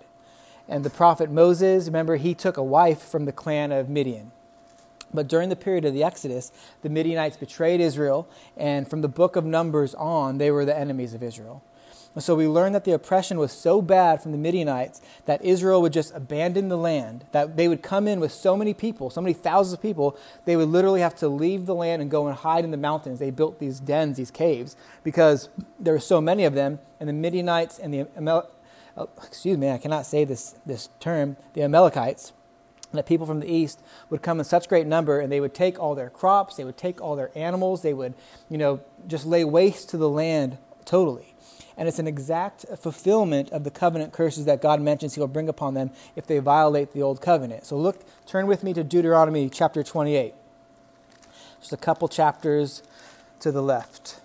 And 0.67 0.85
the 0.85 0.89
prophet 0.89 1.29
Moses, 1.29 1.87
remember, 1.87 2.15
he 2.15 2.33
took 2.33 2.55
a 2.55 2.63
wife 2.63 3.01
from 3.01 3.25
the 3.25 3.31
clan 3.31 3.71
of 3.71 3.89
Midian. 3.89 4.31
But 5.13 5.27
during 5.27 5.49
the 5.49 5.55
period 5.55 5.85
of 5.85 5.93
the 5.93 6.03
Exodus, 6.03 6.51
the 6.81 6.89
Midianites 6.89 7.37
betrayed 7.37 7.79
Israel, 7.79 8.27
and 8.57 8.89
from 8.89 9.01
the 9.01 9.07
book 9.07 9.35
of 9.35 9.45
Numbers 9.45 9.93
on, 9.95 10.37
they 10.37 10.49
were 10.49 10.65
the 10.65 10.77
enemies 10.77 11.13
of 11.13 11.21
Israel. 11.21 11.61
And 12.15 12.23
so 12.23 12.35
we 12.35 12.47
learn 12.47 12.73
that 12.73 12.83
the 12.83 12.91
oppression 12.91 13.39
was 13.39 13.51
so 13.51 13.81
bad 13.81 14.21
from 14.21 14.31
the 14.31 14.37
Midianites 14.37 15.01
that 15.25 15.43
Israel 15.43 15.81
would 15.81 15.93
just 15.93 16.13
abandon 16.13 16.69
the 16.69 16.77
land, 16.77 17.25
that 17.31 17.57
they 17.57 17.67
would 17.67 17.81
come 17.81 18.07
in 18.07 18.19
with 18.19 18.31
so 18.31 18.55
many 18.55 18.73
people, 18.73 19.09
so 19.09 19.21
many 19.21 19.33
thousands 19.33 19.73
of 19.73 19.81
people, 19.81 20.15
they 20.45 20.55
would 20.55 20.69
literally 20.69 21.01
have 21.01 21.15
to 21.15 21.27
leave 21.27 21.65
the 21.65 21.73
land 21.73 22.03
and 22.03 22.11
go 22.11 22.27
and 22.27 22.37
hide 22.37 22.63
in 22.63 22.71
the 22.71 22.77
mountains. 22.77 23.17
They 23.17 23.31
built 23.31 23.59
these 23.59 23.79
dens, 23.79 24.17
these 24.17 24.29
caves, 24.29 24.75
because 25.03 25.49
there 25.79 25.93
were 25.93 25.99
so 25.99 26.21
many 26.21 26.43
of 26.45 26.53
them, 26.53 26.79
and 26.99 27.09
the 27.09 27.13
Midianites 27.13 27.79
and 27.79 27.91
the 27.91 28.07
Amel- 28.15 28.51
oh, 28.95 29.09
excuse 29.23 29.57
me, 29.57 29.71
I 29.71 29.79
cannot 29.79 30.05
say 30.05 30.23
this, 30.23 30.55
this 30.67 30.89
term, 30.99 31.35
the 31.53 31.63
Amalekites, 31.63 32.31
that 32.91 33.07
people 33.07 33.25
from 33.25 33.39
the 33.39 33.51
east 33.51 33.81
would 34.11 34.21
come 34.21 34.37
in 34.37 34.45
such 34.45 34.69
great 34.69 34.85
number 34.85 35.19
and 35.19 35.31
they 35.31 35.39
would 35.39 35.55
take 35.55 35.79
all 35.79 35.95
their 35.95 36.11
crops, 36.11 36.57
they 36.57 36.63
would 36.63 36.77
take 36.77 37.01
all 37.01 37.15
their 37.15 37.31
animals, 37.33 37.81
they 37.81 37.91
would, 37.93 38.13
you 38.49 38.57
know, 38.59 38.81
just 39.07 39.25
lay 39.25 39.43
waste 39.43 39.89
to 39.89 39.97
the 39.97 40.07
land 40.07 40.59
totally 40.85 41.33
and 41.77 41.87
it's 41.87 41.99
an 41.99 42.07
exact 42.07 42.65
fulfillment 42.77 43.49
of 43.51 43.63
the 43.63 43.71
covenant 43.71 44.13
curses 44.13 44.45
that 44.45 44.61
God 44.61 44.81
mentions 44.81 45.15
he 45.15 45.19
will 45.19 45.27
bring 45.27 45.49
upon 45.49 45.73
them 45.73 45.91
if 46.15 46.27
they 46.27 46.39
violate 46.39 46.93
the 46.93 47.01
old 47.01 47.21
covenant. 47.21 47.65
So 47.65 47.77
look, 47.77 48.03
turn 48.25 48.47
with 48.47 48.63
me 48.63 48.73
to 48.73 48.83
Deuteronomy 48.83 49.49
chapter 49.49 49.83
28. 49.83 50.33
Just 51.59 51.73
a 51.73 51.77
couple 51.77 52.07
chapters 52.07 52.83
to 53.39 53.51
the 53.51 53.61
left. 53.61 54.19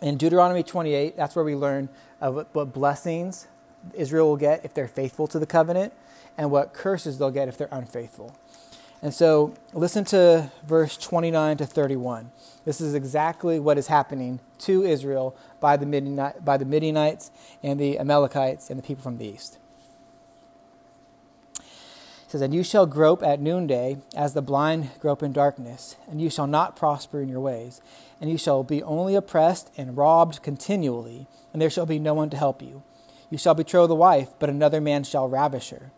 In 0.00 0.16
Deuteronomy 0.16 0.62
28, 0.64 1.16
that's 1.16 1.36
where 1.36 1.44
we 1.44 1.54
learn 1.54 1.88
of 2.20 2.46
what 2.52 2.72
blessings 2.72 3.46
Israel 3.94 4.28
will 4.28 4.36
get 4.36 4.64
if 4.64 4.74
they're 4.74 4.88
faithful 4.88 5.26
to 5.28 5.38
the 5.38 5.46
covenant 5.46 5.92
and 6.36 6.50
what 6.50 6.72
curses 6.72 7.18
they'll 7.18 7.30
get 7.30 7.48
if 7.48 7.56
they're 7.56 7.68
unfaithful. 7.70 8.36
And 9.02 9.12
so 9.12 9.52
listen 9.72 10.04
to 10.06 10.50
verse 10.64 10.96
29 10.96 11.56
to 11.56 11.66
31. 11.66 12.30
This 12.64 12.80
is 12.80 12.94
exactly 12.94 13.58
what 13.58 13.76
is 13.76 13.88
happening 13.88 14.38
to 14.60 14.84
Israel 14.84 15.36
by 15.58 15.76
the, 15.76 15.84
Midianite, 15.84 16.44
by 16.44 16.56
the 16.56 16.64
Midianites 16.64 17.32
and 17.64 17.80
the 17.80 17.98
Amalekites 17.98 18.70
and 18.70 18.78
the 18.78 18.82
people 18.82 19.02
from 19.02 19.18
the 19.18 19.26
east. 19.26 19.58
It 21.58 21.64
says, 22.28 22.40
And 22.40 22.54
you 22.54 22.62
shall 22.62 22.86
grope 22.86 23.24
at 23.24 23.40
noonday 23.40 23.98
as 24.14 24.34
the 24.34 24.40
blind 24.40 24.90
grope 25.00 25.24
in 25.24 25.32
darkness, 25.32 25.96
and 26.08 26.20
you 26.20 26.30
shall 26.30 26.46
not 26.46 26.76
prosper 26.76 27.20
in 27.20 27.28
your 27.28 27.40
ways, 27.40 27.80
and 28.20 28.30
you 28.30 28.38
shall 28.38 28.62
be 28.62 28.84
only 28.84 29.16
oppressed 29.16 29.68
and 29.76 29.96
robbed 29.96 30.44
continually, 30.44 31.26
and 31.52 31.60
there 31.60 31.70
shall 31.70 31.86
be 31.86 31.98
no 31.98 32.14
one 32.14 32.30
to 32.30 32.36
help 32.36 32.62
you. 32.62 32.84
You 33.30 33.38
shall 33.38 33.54
betroth 33.54 33.90
a 33.90 33.96
wife, 33.96 34.28
but 34.38 34.48
another 34.48 34.80
man 34.80 35.02
shall 35.02 35.28
ravish 35.28 35.70
her. 35.70 35.90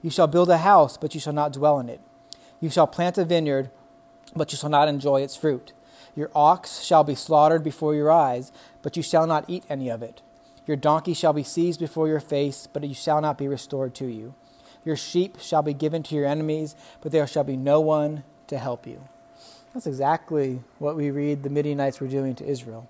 You 0.00 0.10
shall 0.10 0.28
build 0.28 0.48
a 0.48 0.58
house, 0.58 0.96
but 0.96 1.14
you 1.14 1.20
shall 1.20 1.32
not 1.32 1.52
dwell 1.52 1.80
in 1.80 1.88
it. 1.88 2.00
You 2.62 2.70
shall 2.70 2.86
plant 2.86 3.18
a 3.18 3.24
vineyard, 3.24 3.70
but 4.34 4.52
you 4.52 4.56
shall 4.56 4.70
not 4.70 4.88
enjoy 4.88 5.20
its 5.20 5.36
fruit. 5.36 5.72
Your 6.14 6.30
ox 6.34 6.80
shall 6.80 7.04
be 7.04 7.16
slaughtered 7.16 7.64
before 7.64 7.94
your 7.94 8.10
eyes, 8.10 8.52
but 8.82 8.96
you 8.96 9.02
shall 9.02 9.26
not 9.26 9.44
eat 9.48 9.64
any 9.68 9.90
of 9.90 10.02
it. 10.02 10.22
Your 10.66 10.76
donkey 10.76 11.12
shall 11.12 11.32
be 11.32 11.42
seized 11.42 11.80
before 11.80 12.06
your 12.06 12.20
face, 12.20 12.68
but 12.72 12.84
you 12.84 12.94
shall 12.94 13.20
not 13.20 13.36
be 13.36 13.48
restored 13.48 13.94
to 13.96 14.06
you. 14.06 14.34
Your 14.84 14.96
sheep 14.96 15.38
shall 15.40 15.62
be 15.62 15.74
given 15.74 16.04
to 16.04 16.14
your 16.14 16.24
enemies, 16.24 16.76
but 17.00 17.10
there 17.10 17.26
shall 17.26 17.44
be 17.44 17.56
no 17.56 17.80
one 17.80 18.22
to 18.46 18.58
help 18.58 18.86
you. 18.86 19.02
That's 19.74 19.86
exactly 19.86 20.60
what 20.78 20.96
we 20.96 21.10
read 21.10 21.42
the 21.42 21.50
Midianites 21.50 21.98
were 21.98 22.06
doing 22.06 22.34
to 22.36 22.46
Israel 22.46 22.88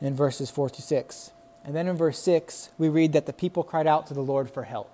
in 0.00 0.14
verses 0.14 0.50
4 0.50 0.70
to 0.70 0.82
6. 0.82 1.30
And 1.64 1.74
then 1.74 1.88
in 1.88 1.96
verse 1.96 2.18
6, 2.20 2.70
we 2.78 2.88
read 2.88 3.12
that 3.14 3.26
the 3.26 3.32
people 3.32 3.62
cried 3.62 3.86
out 3.86 4.06
to 4.08 4.14
the 4.14 4.20
Lord 4.20 4.50
for 4.50 4.64
help. 4.64 4.90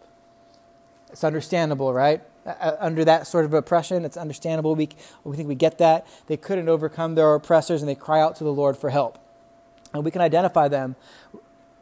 It's 1.10 1.24
understandable, 1.24 1.92
right? 1.92 2.22
Uh, 2.48 2.76
under 2.80 3.04
that 3.04 3.26
sort 3.26 3.44
of 3.44 3.52
oppression, 3.52 4.06
it's 4.06 4.16
understandable. 4.16 4.74
We, 4.74 4.88
we 5.22 5.36
think 5.36 5.48
we 5.48 5.54
get 5.54 5.76
that. 5.78 6.06
They 6.28 6.38
couldn't 6.38 6.68
overcome 6.68 7.14
their 7.14 7.34
oppressors 7.34 7.82
and 7.82 7.88
they 7.88 7.94
cry 7.94 8.20
out 8.20 8.36
to 8.36 8.44
the 8.44 8.52
Lord 8.52 8.76
for 8.76 8.88
help. 8.88 9.18
And 9.92 10.02
we 10.02 10.10
can 10.10 10.22
identify 10.22 10.68
them 10.68 10.96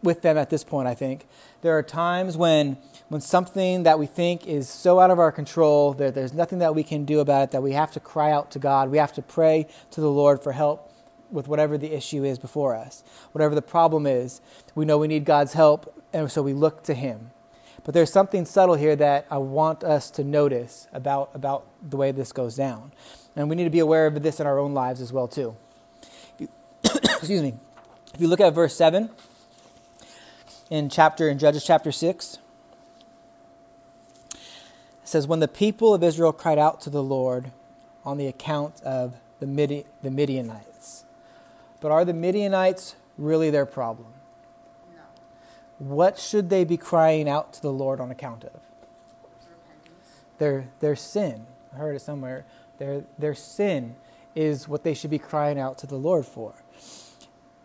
with 0.02 0.22
them 0.22 0.36
at 0.36 0.50
this 0.50 0.64
point, 0.64 0.88
I 0.88 0.94
think. 0.94 1.26
There 1.62 1.78
are 1.78 1.84
times 1.84 2.36
when, 2.36 2.78
when 3.08 3.20
something 3.20 3.84
that 3.84 3.98
we 3.98 4.06
think 4.06 4.46
is 4.46 4.68
so 4.68 4.98
out 4.98 5.12
of 5.12 5.20
our 5.20 5.30
control, 5.30 5.92
that 5.94 6.14
there's 6.14 6.32
nothing 6.32 6.58
that 6.58 6.74
we 6.74 6.82
can 6.82 7.04
do 7.04 7.20
about 7.20 7.44
it, 7.44 7.50
that 7.52 7.62
we 7.62 7.72
have 7.72 7.92
to 7.92 8.00
cry 8.00 8.32
out 8.32 8.50
to 8.52 8.58
God. 8.58 8.90
We 8.90 8.98
have 8.98 9.12
to 9.14 9.22
pray 9.22 9.68
to 9.92 10.00
the 10.00 10.10
Lord 10.10 10.42
for 10.42 10.52
help 10.52 10.92
with 11.30 11.46
whatever 11.46 11.78
the 11.78 11.92
issue 11.92 12.24
is 12.24 12.40
before 12.40 12.74
us, 12.74 13.04
whatever 13.30 13.54
the 13.54 13.62
problem 13.62 14.06
is. 14.06 14.40
We 14.74 14.84
know 14.84 14.98
we 14.98 15.08
need 15.08 15.24
God's 15.24 15.52
help, 15.52 16.02
and 16.12 16.30
so 16.30 16.42
we 16.42 16.52
look 16.52 16.82
to 16.84 16.94
Him. 16.94 17.30
But 17.86 17.94
there's 17.94 18.12
something 18.12 18.44
subtle 18.44 18.74
here 18.74 18.96
that 18.96 19.26
I 19.30 19.38
want 19.38 19.84
us 19.84 20.10
to 20.10 20.24
notice 20.24 20.88
about, 20.92 21.30
about 21.34 21.66
the 21.88 21.96
way 21.96 22.10
this 22.10 22.32
goes 22.32 22.56
down. 22.56 22.90
And 23.36 23.48
we 23.48 23.54
need 23.54 23.62
to 23.62 23.70
be 23.70 23.78
aware 23.78 24.08
of 24.08 24.20
this 24.24 24.40
in 24.40 24.46
our 24.46 24.58
own 24.58 24.74
lives 24.74 25.00
as 25.00 25.12
well, 25.12 25.28
too. 25.28 25.54
Excuse 26.84 27.42
me. 27.42 27.54
If 28.12 28.20
you 28.20 28.26
look 28.26 28.40
at 28.40 28.52
verse 28.52 28.74
7 28.74 29.08
in 30.68 30.88
chapter 30.90 31.28
in 31.28 31.38
Judges 31.38 31.64
chapter 31.64 31.92
6, 31.92 32.38
it 34.32 34.38
says, 35.04 35.28
When 35.28 35.38
the 35.38 35.46
people 35.46 35.94
of 35.94 36.02
Israel 36.02 36.32
cried 36.32 36.58
out 36.58 36.80
to 36.80 36.90
the 36.90 37.04
Lord 37.04 37.52
on 38.04 38.18
the 38.18 38.26
account 38.26 38.82
of 38.82 39.14
the, 39.38 39.46
Midi- 39.46 39.86
the 40.02 40.10
Midianites. 40.10 41.04
But 41.80 41.92
are 41.92 42.04
the 42.04 42.14
Midianites 42.14 42.96
really 43.16 43.50
their 43.50 43.64
problem? 43.64 44.08
What 45.78 46.18
should 46.18 46.50
they 46.50 46.64
be 46.64 46.76
crying 46.76 47.28
out 47.28 47.52
to 47.54 47.62
the 47.62 47.72
Lord 47.72 48.00
on 48.00 48.10
account 48.10 48.44
of? 48.44 48.60
Their, 50.38 50.68
their 50.80 50.96
sin. 50.96 51.46
I 51.72 51.76
heard 51.76 51.96
it 51.96 52.00
somewhere. 52.00 52.44
Their, 52.78 53.04
their 53.18 53.34
sin 53.34 53.96
is 54.34 54.68
what 54.68 54.84
they 54.84 54.94
should 54.94 55.10
be 55.10 55.18
crying 55.18 55.58
out 55.58 55.78
to 55.78 55.86
the 55.86 55.96
Lord 55.96 56.26
for. 56.26 56.54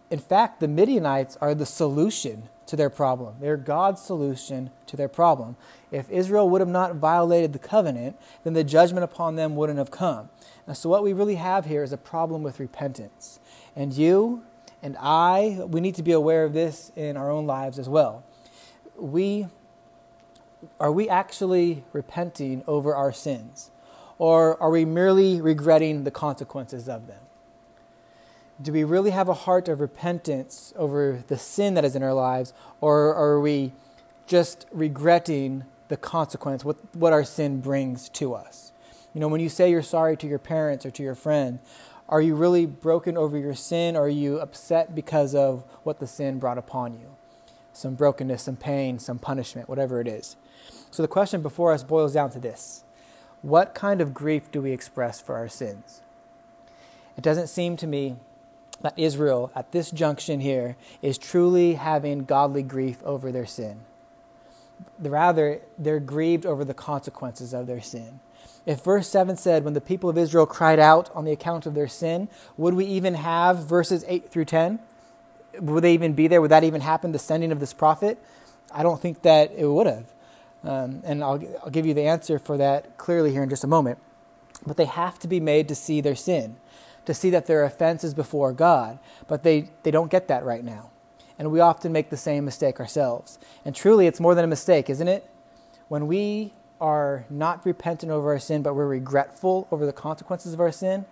In 0.09 0.19
fact, 0.19 0.59
the 0.59 0.67
Midianites 0.67 1.37
are 1.39 1.55
the 1.55 1.65
solution 1.65 2.49
to 2.65 2.75
their 2.75 2.89
problem. 2.89 3.35
They're 3.39 3.57
God's 3.57 4.01
solution 4.01 4.71
to 4.87 4.97
their 4.97 5.09
problem. 5.09 5.55
If 5.91 6.09
Israel 6.09 6.49
would 6.49 6.61
have 6.61 6.69
not 6.69 6.95
violated 6.95 7.53
the 7.53 7.59
covenant, 7.59 8.17
then 8.43 8.53
the 8.53 8.63
judgment 8.63 9.03
upon 9.03 9.35
them 9.35 9.55
wouldn't 9.55 9.77
have 9.77 9.91
come. 9.91 10.29
And 10.67 10.77
so, 10.77 10.89
what 10.89 11.03
we 11.03 11.11
really 11.11 11.35
have 11.35 11.65
here 11.65 11.83
is 11.83 11.91
a 11.91 11.97
problem 11.97 12.43
with 12.43 12.59
repentance. 12.59 13.39
And 13.75 13.93
you 13.93 14.43
and 14.83 14.97
I, 14.99 15.59
we 15.67 15.81
need 15.81 15.95
to 15.95 16.03
be 16.03 16.11
aware 16.11 16.43
of 16.43 16.53
this 16.53 16.91
in 16.95 17.17
our 17.17 17.29
own 17.29 17.45
lives 17.45 17.77
as 17.77 17.87
well. 17.87 18.23
We 18.97 19.47
are 20.79 20.91
we 20.91 21.09
actually 21.09 21.83
repenting 21.91 22.63
over 22.67 22.95
our 22.95 23.11
sins? 23.11 23.71
Or 24.17 24.61
are 24.61 24.69
we 24.69 24.85
merely 24.85 25.41
regretting 25.41 26.03
the 26.03 26.11
consequences 26.11 26.87
of 26.87 27.07
them? 27.07 27.19
Do 28.61 28.71
we 28.71 28.83
really 28.83 29.09
have 29.09 29.27
a 29.27 29.33
heart 29.33 29.67
of 29.67 29.79
repentance 29.79 30.71
over 30.75 31.23
the 31.27 31.37
sin 31.37 31.73
that 31.73 31.83
is 31.83 31.95
in 31.95 32.03
our 32.03 32.13
lives, 32.13 32.53
or 32.79 33.15
are 33.15 33.39
we 33.39 33.71
just 34.27 34.67
regretting 34.71 35.65
the 35.87 35.97
consequence, 35.97 36.63
what, 36.63 36.77
what 36.93 37.11
our 37.11 37.23
sin 37.23 37.59
brings 37.59 38.07
to 38.09 38.35
us? 38.35 38.71
You 39.15 39.21
know, 39.21 39.27
when 39.27 39.41
you 39.41 39.49
say 39.49 39.71
you're 39.71 39.81
sorry 39.81 40.15
to 40.17 40.27
your 40.27 40.39
parents 40.39 40.85
or 40.85 40.91
to 40.91 41.01
your 41.01 41.15
friend, 41.15 41.57
are 42.11 42.21
you 42.21 42.35
really 42.35 42.65
broken 42.65 43.17
over 43.17 43.37
your 43.37 43.55
sin, 43.55 43.95
or 43.95 44.03
are 44.03 44.09
you 44.09 44.39
upset 44.39 44.93
because 44.93 45.33
of 45.33 45.63
what 45.83 45.99
the 45.99 46.07
sin 46.07 46.39
brought 46.39 46.57
upon 46.57 46.93
you? 46.93 47.15
Some 47.71 47.95
brokenness, 47.95 48.43
some 48.43 48.57
pain, 48.57 48.99
some 48.99 49.17
punishment, 49.17 49.69
whatever 49.69 50.01
it 50.01 50.07
is. 50.07 50.35
So 50.91 51.01
the 51.01 51.07
question 51.07 51.41
before 51.41 51.71
us 51.71 51.83
boils 51.83 52.13
down 52.13 52.29
to 52.31 52.39
this 52.39 52.83
What 53.41 53.73
kind 53.73 54.01
of 54.01 54.13
grief 54.13 54.51
do 54.51 54.61
we 54.61 54.71
express 54.71 55.21
for 55.21 55.35
our 55.35 55.47
sins? 55.47 56.01
It 57.17 57.23
doesn't 57.23 57.47
seem 57.47 57.77
to 57.77 57.87
me 57.87 58.17
that 58.81 58.97
Israel, 58.97 59.51
at 59.55 59.71
this 59.71 59.89
junction 59.89 60.41
here, 60.41 60.75
is 61.01 61.17
truly 61.17 61.75
having 61.75 62.25
godly 62.25 62.63
grief 62.63 63.01
over 63.03 63.31
their 63.31 63.45
sin. 63.45 63.81
Rather, 64.99 65.61
they're 65.77 65.99
grieved 65.99 66.45
over 66.45 66.65
the 66.65 66.73
consequences 66.73 67.53
of 67.53 67.67
their 67.67 67.81
sin. 67.81 68.19
If 68.65 68.83
verse 68.83 69.07
7 69.07 69.37
said, 69.37 69.63
When 69.63 69.73
the 69.73 69.81
people 69.81 70.09
of 70.09 70.17
Israel 70.17 70.45
cried 70.45 70.79
out 70.79 71.09
on 71.15 71.25
the 71.25 71.31
account 71.31 71.65
of 71.65 71.73
their 71.73 71.87
sin, 71.87 72.29
would 72.57 72.73
we 72.73 72.85
even 72.85 73.15
have 73.15 73.65
verses 73.65 74.05
8 74.07 74.29
through 74.29 74.45
10? 74.45 74.79
Would 75.59 75.83
they 75.83 75.93
even 75.93 76.13
be 76.13 76.27
there? 76.27 76.41
Would 76.41 76.51
that 76.51 76.63
even 76.63 76.81
happen, 76.81 77.11
the 77.11 77.19
sending 77.19 77.51
of 77.51 77.59
this 77.59 77.73
prophet? 77.73 78.19
I 78.73 78.83
don't 78.83 79.01
think 79.01 79.23
that 79.23 79.51
it 79.51 79.65
would 79.65 79.87
have. 79.87 80.13
Um, 80.63 81.01
and 81.03 81.23
I'll, 81.23 81.41
I'll 81.63 81.71
give 81.71 81.85
you 81.85 81.93
the 81.93 82.03
answer 82.03 82.37
for 82.37 82.57
that 82.57 82.97
clearly 82.97 83.31
here 83.31 83.43
in 83.43 83.49
just 83.49 83.63
a 83.63 83.67
moment. 83.67 83.97
But 84.65 84.77
they 84.77 84.85
have 84.85 85.17
to 85.19 85.27
be 85.27 85.39
made 85.39 85.67
to 85.69 85.75
see 85.75 86.01
their 86.01 86.15
sin, 86.15 86.57
to 87.05 87.13
see 87.15 87.31
that 87.31 87.47
their 87.47 87.63
offense 87.63 88.03
is 88.03 88.13
before 88.13 88.53
God. 88.53 88.99
But 89.27 89.41
they, 89.43 89.71
they 89.83 89.91
don't 89.91 90.11
get 90.11 90.27
that 90.27 90.45
right 90.45 90.63
now. 90.63 90.91
And 91.39 91.51
we 91.51 91.59
often 91.59 91.91
make 91.91 92.11
the 92.11 92.17
same 92.17 92.45
mistake 92.45 92.79
ourselves. 92.79 93.39
And 93.65 93.75
truly, 93.75 94.05
it's 94.05 94.19
more 94.19 94.35
than 94.35 94.45
a 94.45 94.47
mistake, 94.47 94.89
isn't 94.89 95.07
it? 95.07 95.27
When 95.87 96.05
we 96.05 96.53
are 96.81 97.25
not 97.29 97.65
repentant 97.65 98.11
over 98.11 98.31
our 98.31 98.39
sin, 98.39 98.63
but 98.63 98.73
we're 98.73 98.87
regretful 98.87 99.67
over 99.71 99.85
the 99.85 99.93
consequences 99.93 100.53
of 100.53 100.59
our 100.59 100.71
sin, 100.71 101.05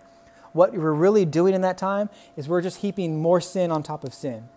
what 0.52 0.72
we're 0.72 0.92
really 0.92 1.24
doing 1.24 1.54
in 1.54 1.60
that 1.60 1.78
time 1.78 2.10
is 2.36 2.48
we're 2.48 2.60
just 2.60 2.78
heaping 2.78 3.20
more 3.20 3.40
sin 3.40 3.70
on 3.70 3.82
top 3.82 4.04
of 4.04 4.12
sin 4.12 4.48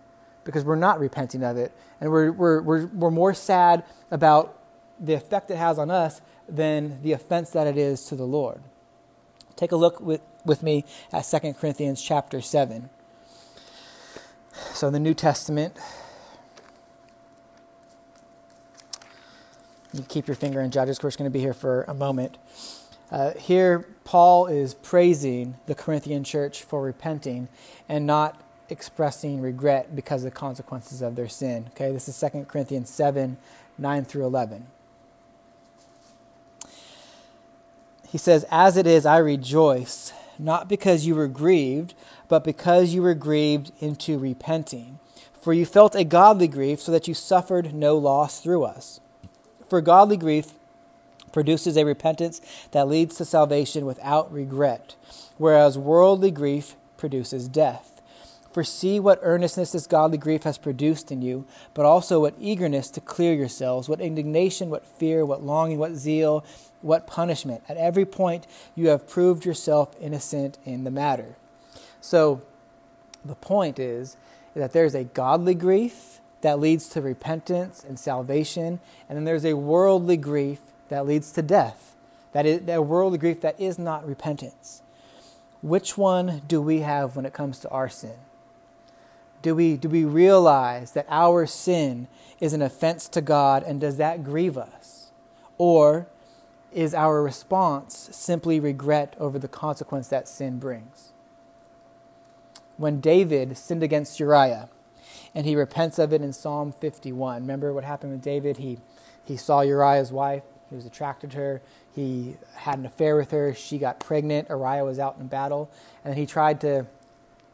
because 0.43 0.65
we're 0.65 0.75
not 0.75 0.99
repenting 0.99 1.43
of 1.43 1.55
it. 1.55 1.71
And 2.01 2.11
we're, 2.11 2.31
we're, 2.31 2.61
we're, 2.61 2.85
we're 2.87 3.11
more 3.11 3.33
sad 3.33 3.83
about 4.11 4.59
the 4.99 5.13
effect 5.13 5.51
it 5.51 5.57
has 5.57 5.77
on 5.77 5.91
us 5.91 6.21
than 6.49 7.01
the 7.03 7.13
offense 7.13 7.51
that 7.51 7.67
it 7.67 7.77
is 7.77 8.05
to 8.05 8.15
the 8.15 8.25
Lord. 8.25 8.61
Take 9.55 9.71
a 9.71 9.75
look 9.75 10.01
with, 10.01 10.21
with 10.43 10.63
me 10.63 10.83
at 11.11 11.21
2 11.21 11.53
Corinthians 11.53 12.01
chapter 12.01 12.41
7. 12.41 12.89
So, 14.73 14.87
in 14.87 14.93
the 14.93 14.99
New 14.99 15.13
Testament, 15.13 15.77
You 19.93 20.01
keep 20.01 20.27
your 20.27 20.35
finger 20.35 20.59
in 20.59 20.71
Judges. 20.71 21.01
We're 21.01 21.09
just 21.09 21.19
going 21.19 21.29
to 21.29 21.33
be 21.33 21.39
here 21.39 21.53
for 21.53 21.83
a 21.83 21.93
moment. 21.93 22.37
Uh, 23.11 23.33
here, 23.33 23.85
Paul 24.03 24.47
is 24.47 24.73
praising 24.73 25.55
the 25.67 25.75
Corinthian 25.75 26.23
church 26.23 26.63
for 26.63 26.81
repenting 26.81 27.47
and 27.87 28.07
not 28.07 28.41
expressing 28.69 29.39
regret 29.39 29.95
because 29.95 30.23
of 30.23 30.33
the 30.33 30.35
consequences 30.35 31.03
of 31.03 31.15
their 31.15 31.29
sin. 31.29 31.67
Okay, 31.71 31.91
this 31.91 32.09
is 32.09 32.19
2 32.19 32.45
Corinthians 32.45 32.89
7 32.89 33.37
9 33.77 34.05
through 34.05 34.25
11. 34.25 34.67
He 38.09 38.17
says, 38.17 38.45
As 38.49 38.77
it 38.77 38.87
is, 38.87 39.05
I 39.05 39.17
rejoice, 39.17 40.11
not 40.39 40.67
because 40.67 41.05
you 41.05 41.13
were 41.13 41.27
grieved, 41.27 41.93
but 42.27 42.43
because 42.43 42.95
you 42.95 43.03
were 43.03 43.15
grieved 43.15 43.71
into 43.79 44.17
repenting. 44.17 44.99
For 45.39 45.53
you 45.53 45.65
felt 45.65 45.93
a 45.93 46.03
godly 46.03 46.47
grief, 46.47 46.79
so 46.79 46.91
that 46.91 47.07
you 47.07 47.13
suffered 47.13 47.73
no 47.75 47.97
loss 47.97 48.39
through 48.39 48.63
us. 48.63 48.99
For 49.73 49.81
godly 49.81 50.17
grief 50.17 50.51
produces 51.31 51.77
a 51.77 51.83
repentance 51.83 52.41
that 52.73 52.87
leads 52.87 53.15
to 53.15 53.25
salvation 53.25 53.87
without 53.87 54.31
regret, 54.31 54.95
whereas 55.39 55.79
worldly 55.79 56.29
grief 56.29 56.75
produces 56.95 57.47
death. 57.47 57.99
For 58.51 58.63
see 58.63 58.99
what 58.99 59.17
earnestness 59.23 59.71
this 59.71 59.87
godly 59.87 60.19
grief 60.19 60.43
has 60.43 60.59
produced 60.59 61.11
in 61.11 61.23
you, 61.23 61.47
but 61.73 61.87
also 61.87 62.19
what 62.19 62.35
eagerness 62.39 62.91
to 62.91 63.01
clear 63.01 63.33
yourselves, 63.33 63.89
what 63.89 63.99
indignation, 63.99 64.69
what 64.69 64.85
fear, 64.85 65.25
what 65.25 65.41
longing, 65.41 65.79
what 65.79 65.95
zeal, 65.95 66.45
what 66.83 67.07
punishment. 67.07 67.63
At 67.67 67.77
every 67.77 68.05
point, 68.05 68.45
you 68.75 68.89
have 68.89 69.09
proved 69.09 69.43
yourself 69.43 69.95
innocent 69.99 70.59
in 70.65 70.83
the 70.83 70.91
matter. 70.91 71.35
So, 71.99 72.43
the 73.25 73.33
point 73.33 73.79
is, 73.79 74.17
is 74.53 74.61
that 74.61 74.71
there's 74.71 74.93
a 74.93 75.03
godly 75.03 75.55
grief 75.55 76.19
that 76.43 76.59
leads 76.59 76.89
to 76.89 77.01
repentance 77.01 77.85
and 77.87 77.97
salvation, 77.97 78.81
and 79.07 79.17
then 79.17 79.23
there's 79.23 79.45
a 79.45 79.53
worldly 79.53 80.17
grief 80.17 80.59
that 80.89 81.07
leads 81.07 81.31
to 81.31 81.41
death. 81.41 81.95
That 82.33 82.45
is 82.45 82.67
a 82.67 82.81
worldly 82.81 83.17
grief 83.17 83.39
that 83.41 83.59
is 83.59 83.79
not 83.79 84.05
repentance. 84.05 84.81
Which 85.61 85.97
one 85.97 86.41
do 86.45 86.61
we 86.61 86.79
have 86.79 87.15
when 87.15 87.25
it 87.25 87.31
comes 87.31 87.59
to 87.59 87.69
our 87.69 87.87
sin? 87.87 88.17
Do 89.41 89.55
we, 89.55 89.77
do 89.77 89.87
we 89.87 90.03
realize 90.03 90.91
that 90.91 91.05
our 91.09 91.45
sin 91.45 92.09
is 92.41 92.51
an 92.51 92.61
offense 92.61 93.07
to 93.09 93.21
God 93.21 93.63
and 93.63 93.79
does 93.79 93.95
that 93.95 94.25
grieve 94.25 94.57
us? 94.57 95.11
Or 95.57 96.07
is 96.73 96.93
our 96.93 97.23
response 97.23 98.09
simply 98.11 98.59
regret 98.59 99.15
over 99.17 99.39
the 99.39 99.47
consequence 99.47 100.09
that 100.09 100.27
sin 100.27 100.59
brings? 100.59 101.13
When 102.75 102.99
David 102.99 103.57
sinned 103.57 103.83
against 103.83 104.19
Uriah 104.19 104.67
and 105.35 105.45
he 105.45 105.55
repents 105.55 105.99
of 105.99 106.13
it 106.13 106.21
in 106.21 106.33
Psalm 106.33 106.71
51, 106.71 107.41
remember 107.41 107.73
what 107.73 107.83
happened 107.83 108.11
with 108.11 108.21
David? 108.21 108.57
He, 108.57 108.79
he 109.23 109.37
saw 109.37 109.61
Uriah's 109.61 110.11
wife, 110.11 110.43
he 110.69 110.75
was 110.75 110.85
attracted 110.85 111.31
to 111.31 111.37
her, 111.37 111.61
he 111.95 112.35
had 112.55 112.79
an 112.79 112.85
affair 112.85 113.15
with 113.15 113.31
her, 113.31 113.53
she 113.53 113.77
got 113.77 113.99
pregnant, 113.99 114.49
Uriah 114.49 114.85
was 114.85 114.99
out 114.99 115.17
in 115.19 115.27
battle, 115.27 115.69
and 116.03 116.15
he 116.15 116.25
tried 116.25 116.61
to, 116.61 116.85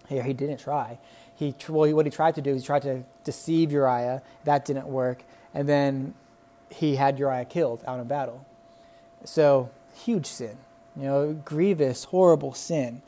here 0.07 0.23
he 0.23 0.33
didn't 0.33 0.57
try, 0.57 0.97
he 1.39 1.55
well, 1.69 1.89
what 1.95 2.05
he 2.05 2.11
tried 2.11 2.35
to 2.35 2.41
do 2.41 2.51
is 2.51 2.63
he 2.63 2.65
tried 2.65 2.81
to 2.81 3.03
deceive 3.23 3.71
Uriah. 3.71 4.21
That 4.43 4.65
didn't 4.65 4.87
work, 4.87 5.23
and 5.53 5.69
then 5.69 6.13
he 6.69 6.97
had 6.97 7.17
Uriah 7.17 7.45
killed 7.45 7.81
out 7.87 7.97
in 8.01 8.07
battle. 8.07 8.45
So 9.23 9.69
huge 9.93 10.25
sin, 10.25 10.57
you 10.97 11.03
know, 11.03 11.33
grievous, 11.45 12.03
horrible 12.03 12.53
sin. 12.53 13.01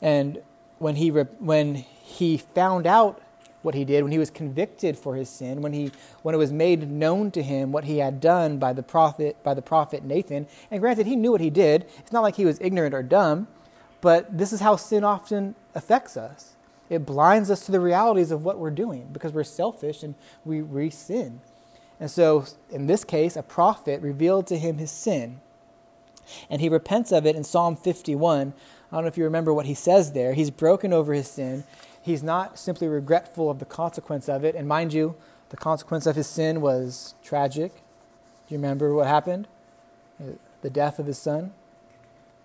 And 0.00 0.42
when 0.78 0.94
he 0.94 1.08
when 1.08 1.74
he 1.74 2.38
found 2.38 2.86
out 2.86 3.20
what 3.66 3.74
he 3.74 3.84
did, 3.84 4.02
when 4.02 4.12
he 4.12 4.18
was 4.18 4.30
convicted 4.30 4.96
for 4.96 5.16
his 5.16 5.28
sin, 5.28 5.60
when 5.60 5.74
he 5.74 5.92
when 6.22 6.34
it 6.34 6.38
was 6.38 6.52
made 6.52 6.90
known 6.90 7.30
to 7.32 7.42
him 7.42 7.72
what 7.72 7.84
he 7.84 7.98
had 7.98 8.20
done 8.20 8.56
by 8.58 8.72
the 8.72 8.82
prophet 8.82 9.36
by 9.42 9.52
the 9.52 9.60
prophet 9.60 10.02
Nathan, 10.04 10.46
and 10.70 10.80
granted 10.80 11.06
he 11.06 11.16
knew 11.16 11.32
what 11.32 11.42
he 11.42 11.50
did. 11.50 11.84
It's 11.98 12.12
not 12.12 12.22
like 12.22 12.36
he 12.36 12.46
was 12.46 12.58
ignorant 12.60 12.94
or 12.94 13.02
dumb, 13.02 13.48
but 14.00 14.38
this 14.38 14.52
is 14.52 14.60
how 14.60 14.76
sin 14.76 15.04
often 15.04 15.54
affects 15.74 16.16
us. 16.16 16.56
It 16.88 17.04
blinds 17.04 17.50
us 17.50 17.66
to 17.66 17.72
the 17.72 17.80
realities 17.80 18.30
of 18.30 18.44
what 18.44 18.58
we're 18.58 18.70
doing 18.70 19.08
because 19.12 19.32
we're 19.32 19.44
selfish 19.44 20.02
and 20.02 20.14
we, 20.44 20.62
we 20.62 20.90
sin. 20.90 21.40
And 21.98 22.10
so, 22.10 22.44
in 22.70 22.86
this 22.86 23.04
case, 23.04 23.36
a 23.36 23.42
prophet 23.42 24.00
revealed 24.02 24.46
to 24.48 24.58
him 24.58 24.78
his 24.78 24.90
sin. 24.90 25.40
And 26.50 26.60
he 26.60 26.68
repents 26.68 27.12
of 27.12 27.26
it 27.26 27.36
in 27.36 27.44
Psalm 27.44 27.76
51. 27.76 28.52
I 28.90 28.96
don't 28.96 29.04
know 29.04 29.08
if 29.08 29.18
you 29.18 29.24
remember 29.24 29.52
what 29.52 29.66
he 29.66 29.74
says 29.74 30.12
there. 30.12 30.34
He's 30.34 30.50
broken 30.50 30.92
over 30.92 31.12
his 31.12 31.28
sin. 31.28 31.64
He's 32.06 32.22
not 32.22 32.58
simply 32.58 32.88
regretful 32.88 33.50
of 33.50 33.58
the 33.58 33.66
consequence 33.66 34.28
of 34.28 34.44
it. 34.44 34.54
And 34.54 34.66
mind 34.66 34.94
you, 34.94 35.16
the 35.50 35.56
consequence 35.56 36.06
of 36.06 36.16
his 36.16 36.26
sin 36.26 36.62
was 36.62 37.14
tragic. 37.22 37.74
Do 37.74 38.54
you 38.54 38.58
remember 38.58 38.94
what 38.94 39.08
happened? 39.08 39.48
The 40.62 40.70
death 40.70 40.98
of 40.98 41.06
his 41.06 41.18
son. 41.18 41.52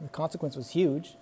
The 0.01 0.10
consequence 0.10 0.58
was 0.58 0.72
huge 0.72 1.15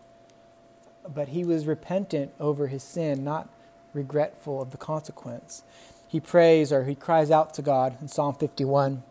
but 1.14 1.30
he 1.30 1.44
was 1.44 1.66
repentant 1.66 2.32
over 2.40 2.68
his 2.68 2.84
sin, 2.84 3.24
not 3.24 3.50
regretful 3.94 4.62
of 4.62 4.72
the 4.72 4.78
consequence. 4.78 5.64
He 6.08 6.20
prays 6.20 6.72
or 6.72 6.86
he 6.86 6.96
cries 6.96 7.32
out 7.32 7.54
to 7.56 7.62
God 7.62 7.98
in 8.02 8.08
Psalm 8.08 8.36
51 8.36 9.04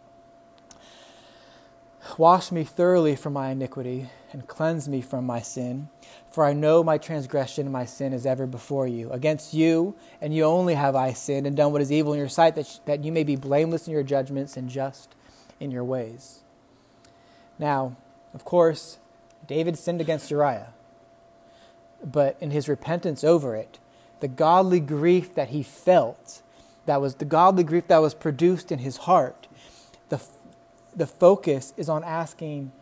Wash 2.17 2.51
me 2.51 2.65
thoroughly 2.65 3.15
from 3.15 3.35
my 3.35 3.51
iniquity 3.51 4.09
and 4.33 4.47
cleanse 4.47 4.89
me 4.89 5.01
from 5.01 5.27
my 5.27 5.41
sin. 5.41 5.89
For 6.31 6.45
I 6.45 6.53
know 6.53 6.83
my 6.83 6.99
transgression 6.99 7.67
and 7.67 7.73
my 7.73 7.85
sin 7.85 8.13
is 8.13 8.27
ever 8.27 8.47
before 8.47 8.87
you. 8.87 9.11
Against 9.11 9.55
you 9.55 9.95
and 10.21 10.35
you 10.35 10.45
only 10.45 10.75
have 10.75 10.97
I 10.97 11.13
sinned 11.13 11.47
and 11.47 11.57
done 11.57 11.73
what 11.73 11.83
is 11.83 11.93
evil 11.93 12.13
in 12.13 12.19
your 12.19 12.29
sight, 12.29 12.55
that, 12.55 12.81
that 12.87 13.05
you 13.05 13.13
may 13.13 13.25
be 13.25 13.37
blameless 13.37 13.87
in 13.87 13.93
your 13.93 14.03
judgments 14.03 14.57
and 14.57 14.69
just 14.69 15.15
in 15.61 15.71
your 15.71 15.85
ways. 15.85 16.41
Now, 17.59 17.97
of 18.35 18.45
course, 18.45 18.99
David 19.47 19.79
sinned 19.79 20.01
against 20.01 20.31
Uriah 20.31 20.73
but 22.05 22.37
in 22.41 22.51
his 22.51 22.69
repentance 22.69 23.25
over 23.25 23.57
it, 23.57 23.79
the 24.21 24.29
godly 24.29 24.81
grief 24.81 25.35
that 25.35 25.49
he 25.49 25.63
felt, 25.63 26.43
that 26.87 27.01
was 27.01 27.17
the 27.17 27.25
godly 27.25 27.65
grief 27.65 27.87
that 27.89 27.99
was 27.99 28.15
produced 28.15 28.73
in 28.73 28.81
his 28.81 28.99
heart, 28.99 29.48
the 30.95 31.07
focus 31.07 31.75
is 31.77 31.89
on 31.89 32.05
asking 32.05 32.73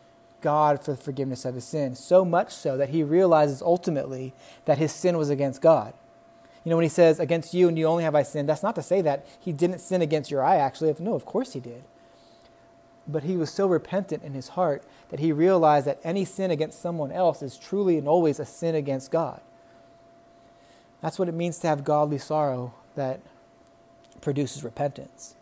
God 0.40 0.84
for 0.84 0.92
the 0.92 0.96
forgiveness 0.96 1.44
of 1.44 1.54
his 1.54 1.64
sin, 1.64 1.94
so 1.94 2.24
much 2.24 2.52
so 2.52 2.76
that 2.76 2.90
he 2.90 3.02
realizes 3.02 3.62
ultimately 3.62 4.32
that 4.64 4.78
his 4.78 4.92
sin 4.92 5.16
was 5.16 5.30
against 5.30 5.60
God. 5.60 5.92
You 6.64 6.70
know, 6.70 6.76
when 6.76 6.82
he 6.82 6.88
says, 6.88 7.20
Against 7.20 7.54
you 7.54 7.68
and 7.68 7.78
you 7.78 7.86
only 7.86 8.02
have 8.02 8.16
I 8.16 8.24
sinned, 8.24 8.48
that's 8.48 8.62
not 8.62 8.74
to 8.74 8.82
say 8.82 9.00
that 9.02 9.24
he 9.38 9.52
didn't 9.52 9.78
sin 9.78 10.02
against 10.02 10.32
Uriah, 10.32 10.58
actually. 10.58 10.92
No, 10.98 11.14
of 11.14 11.24
course 11.24 11.52
he 11.52 11.60
did. 11.60 11.84
But 13.06 13.22
he 13.22 13.36
was 13.36 13.50
so 13.50 13.68
repentant 13.68 14.24
in 14.24 14.34
his 14.34 14.48
heart 14.48 14.82
that 15.10 15.20
he 15.20 15.30
realized 15.30 15.86
that 15.86 16.00
any 16.02 16.24
sin 16.24 16.50
against 16.50 16.82
someone 16.82 17.12
else 17.12 17.40
is 17.40 17.56
truly 17.56 17.98
and 17.98 18.08
always 18.08 18.40
a 18.40 18.44
sin 18.44 18.74
against 18.74 19.12
God. 19.12 19.40
That's 21.00 21.20
what 21.20 21.28
it 21.28 21.34
means 21.34 21.60
to 21.60 21.68
have 21.68 21.84
godly 21.84 22.18
sorrow 22.18 22.74
that 22.96 23.20
produces 24.20 24.64
repentance. 24.64 25.35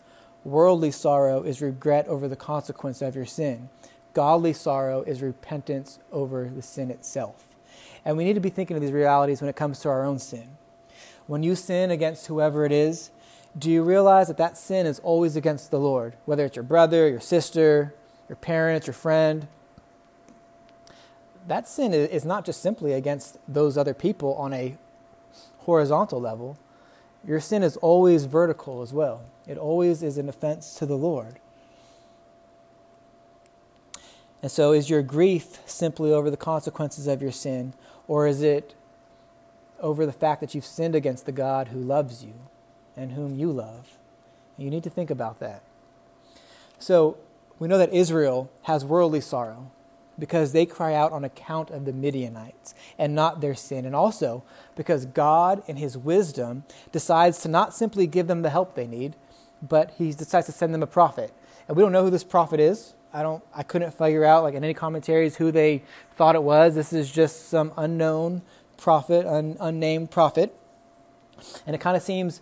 Worldly 0.44 0.90
sorrow 0.90 1.42
is 1.42 1.62
regret 1.62 2.06
over 2.06 2.28
the 2.28 2.36
consequence 2.36 3.00
of 3.00 3.16
your 3.16 3.26
sin. 3.26 3.70
Godly 4.12 4.52
sorrow 4.52 5.02
is 5.02 5.22
repentance 5.22 5.98
over 6.12 6.48
the 6.54 6.62
sin 6.62 6.90
itself. 6.90 7.56
And 8.04 8.16
we 8.16 8.24
need 8.24 8.34
to 8.34 8.40
be 8.40 8.50
thinking 8.50 8.76
of 8.76 8.82
these 8.82 8.92
realities 8.92 9.40
when 9.40 9.48
it 9.48 9.56
comes 9.56 9.80
to 9.80 9.88
our 9.88 10.04
own 10.04 10.18
sin. 10.18 10.50
When 11.26 11.42
you 11.42 11.56
sin 11.56 11.90
against 11.90 12.26
whoever 12.26 12.64
it 12.66 12.72
is, 12.72 13.10
do 13.58 13.70
you 13.70 13.82
realize 13.82 14.28
that 14.28 14.36
that 14.36 14.58
sin 14.58 14.86
is 14.86 14.98
always 15.00 15.36
against 15.36 15.70
the 15.70 15.80
Lord? 15.80 16.14
Whether 16.26 16.44
it's 16.44 16.56
your 16.56 16.64
brother, 16.64 17.08
your 17.08 17.20
sister, 17.20 17.94
your 18.28 18.36
parents, 18.36 18.86
your 18.86 18.94
friend. 18.94 19.46
That 21.46 21.68
sin 21.68 21.94
is 21.94 22.24
not 22.24 22.44
just 22.44 22.60
simply 22.60 22.92
against 22.92 23.38
those 23.46 23.78
other 23.78 23.94
people 23.94 24.34
on 24.34 24.52
a 24.52 24.76
horizontal 25.58 26.20
level. 26.20 26.58
Your 27.26 27.40
sin 27.40 27.62
is 27.62 27.76
always 27.78 28.26
vertical 28.26 28.82
as 28.82 28.92
well. 28.92 29.22
It 29.46 29.56
always 29.56 30.02
is 30.02 30.18
an 30.18 30.28
offense 30.28 30.74
to 30.74 30.86
the 30.86 30.96
Lord. 30.96 31.36
And 34.42 34.50
so, 34.50 34.72
is 34.72 34.90
your 34.90 35.02
grief 35.02 35.58
simply 35.64 36.12
over 36.12 36.30
the 36.30 36.36
consequences 36.36 37.06
of 37.06 37.22
your 37.22 37.32
sin, 37.32 37.72
or 38.06 38.26
is 38.26 38.42
it 38.42 38.74
over 39.80 40.04
the 40.04 40.12
fact 40.12 40.42
that 40.42 40.54
you've 40.54 40.66
sinned 40.66 40.94
against 40.94 41.24
the 41.24 41.32
God 41.32 41.68
who 41.68 41.78
loves 41.78 42.22
you 42.22 42.34
and 42.94 43.12
whom 43.12 43.34
you 43.34 43.50
love? 43.50 43.96
You 44.58 44.68
need 44.68 44.84
to 44.84 44.90
think 44.90 45.08
about 45.08 45.40
that. 45.40 45.62
So, 46.78 47.16
we 47.58 47.68
know 47.68 47.78
that 47.78 47.92
Israel 47.92 48.50
has 48.64 48.84
worldly 48.84 49.22
sorrow 49.22 49.70
because 50.18 50.52
they 50.52 50.66
cry 50.66 50.94
out 50.94 51.12
on 51.12 51.24
account 51.24 51.70
of 51.70 51.84
the 51.84 51.92
Midianites 51.92 52.74
and 52.98 53.14
not 53.14 53.40
their 53.40 53.54
sin, 53.54 53.84
and 53.84 53.94
also 53.94 54.44
because 54.76 55.06
God, 55.06 55.62
in 55.66 55.76
His 55.76 55.96
wisdom, 55.96 56.64
decides 56.92 57.40
to 57.42 57.48
not 57.48 57.74
simply 57.74 58.06
give 58.06 58.26
them 58.26 58.42
the 58.42 58.50
help 58.50 58.74
they 58.74 58.86
need, 58.86 59.16
but 59.62 59.92
He 59.98 60.12
decides 60.12 60.46
to 60.46 60.52
send 60.52 60.74
them 60.74 60.82
a 60.82 60.86
prophet. 60.86 61.32
And 61.66 61.76
we 61.76 61.82
don't 61.82 61.92
know 61.92 62.04
who 62.04 62.10
this 62.10 62.24
prophet 62.24 62.60
is. 62.60 62.94
I 63.12 63.22
don't. 63.22 63.44
I 63.54 63.62
couldn't 63.62 63.92
figure 63.92 64.24
out, 64.24 64.42
like 64.42 64.54
in 64.54 64.64
any 64.64 64.74
commentaries, 64.74 65.36
who 65.36 65.52
they 65.52 65.84
thought 66.16 66.34
it 66.34 66.42
was. 66.42 66.74
This 66.74 66.92
is 66.92 67.10
just 67.10 67.48
some 67.48 67.72
unknown 67.76 68.42
prophet, 68.76 69.24
un, 69.24 69.56
unnamed 69.60 70.10
prophet, 70.10 70.54
and 71.64 71.76
it 71.76 71.80
kind 71.80 71.96
of 71.96 72.02
seems 72.02 72.40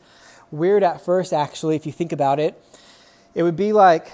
weird 0.50 0.82
at 0.82 1.04
first. 1.04 1.32
Actually, 1.32 1.76
if 1.76 1.84
you 1.84 1.92
think 1.92 2.10
about 2.10 2.40
it, 2.40 2.60
it 3.34 3.42
would 3.42 3.56
be 3.56 3.72
like 3.72 4.10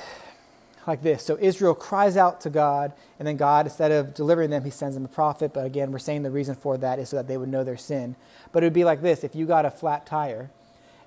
like 0.88 1.02
this. 1.02 1.22
So 1.22 1.38
Israel 1.40 1.74
cries 1.74 2.16
out 2.16 2.40
to 2.42 2.50
God, 2.50 2.92
and 3.18 3.28
then 3.28 3.36
God, 3.36 3.66
instead 3.66 3.92
of 3.92 4.14
delivering 4.14 4.50
them, 4.50 4.64
he 4.64 4.70
sends 4.70 4.94
them 4.94 5.04
a 5.04 5.08
prophet. 5.08 5.52
But 5.52 5.66
again, 5.66 5.92
we're 5.92 5.98
saying 5.98 6.22
the 6.22 6.30
reason 6.30 6.54
for 6.54 6.76
that 6.78 6.98
is 6.98 7.10
so 7.10 7.16
that 7.16 7.28
they 7.28 7.36
would 7.36 7.48
know 7.48 7.62
their 7.62 7.76
sin. 7.76 8.16
But 8.52 8.62
it 8.62 8.66
would 8.66 8.72
be 8.72 8.84
like 8.84 9.02
this 9.02 9.22
if 9.22 9.34
you 9.34 9.46
got 9.46 9.64
a 9.64 9.70
flat 9.70 10.06
tire 10.06 10.50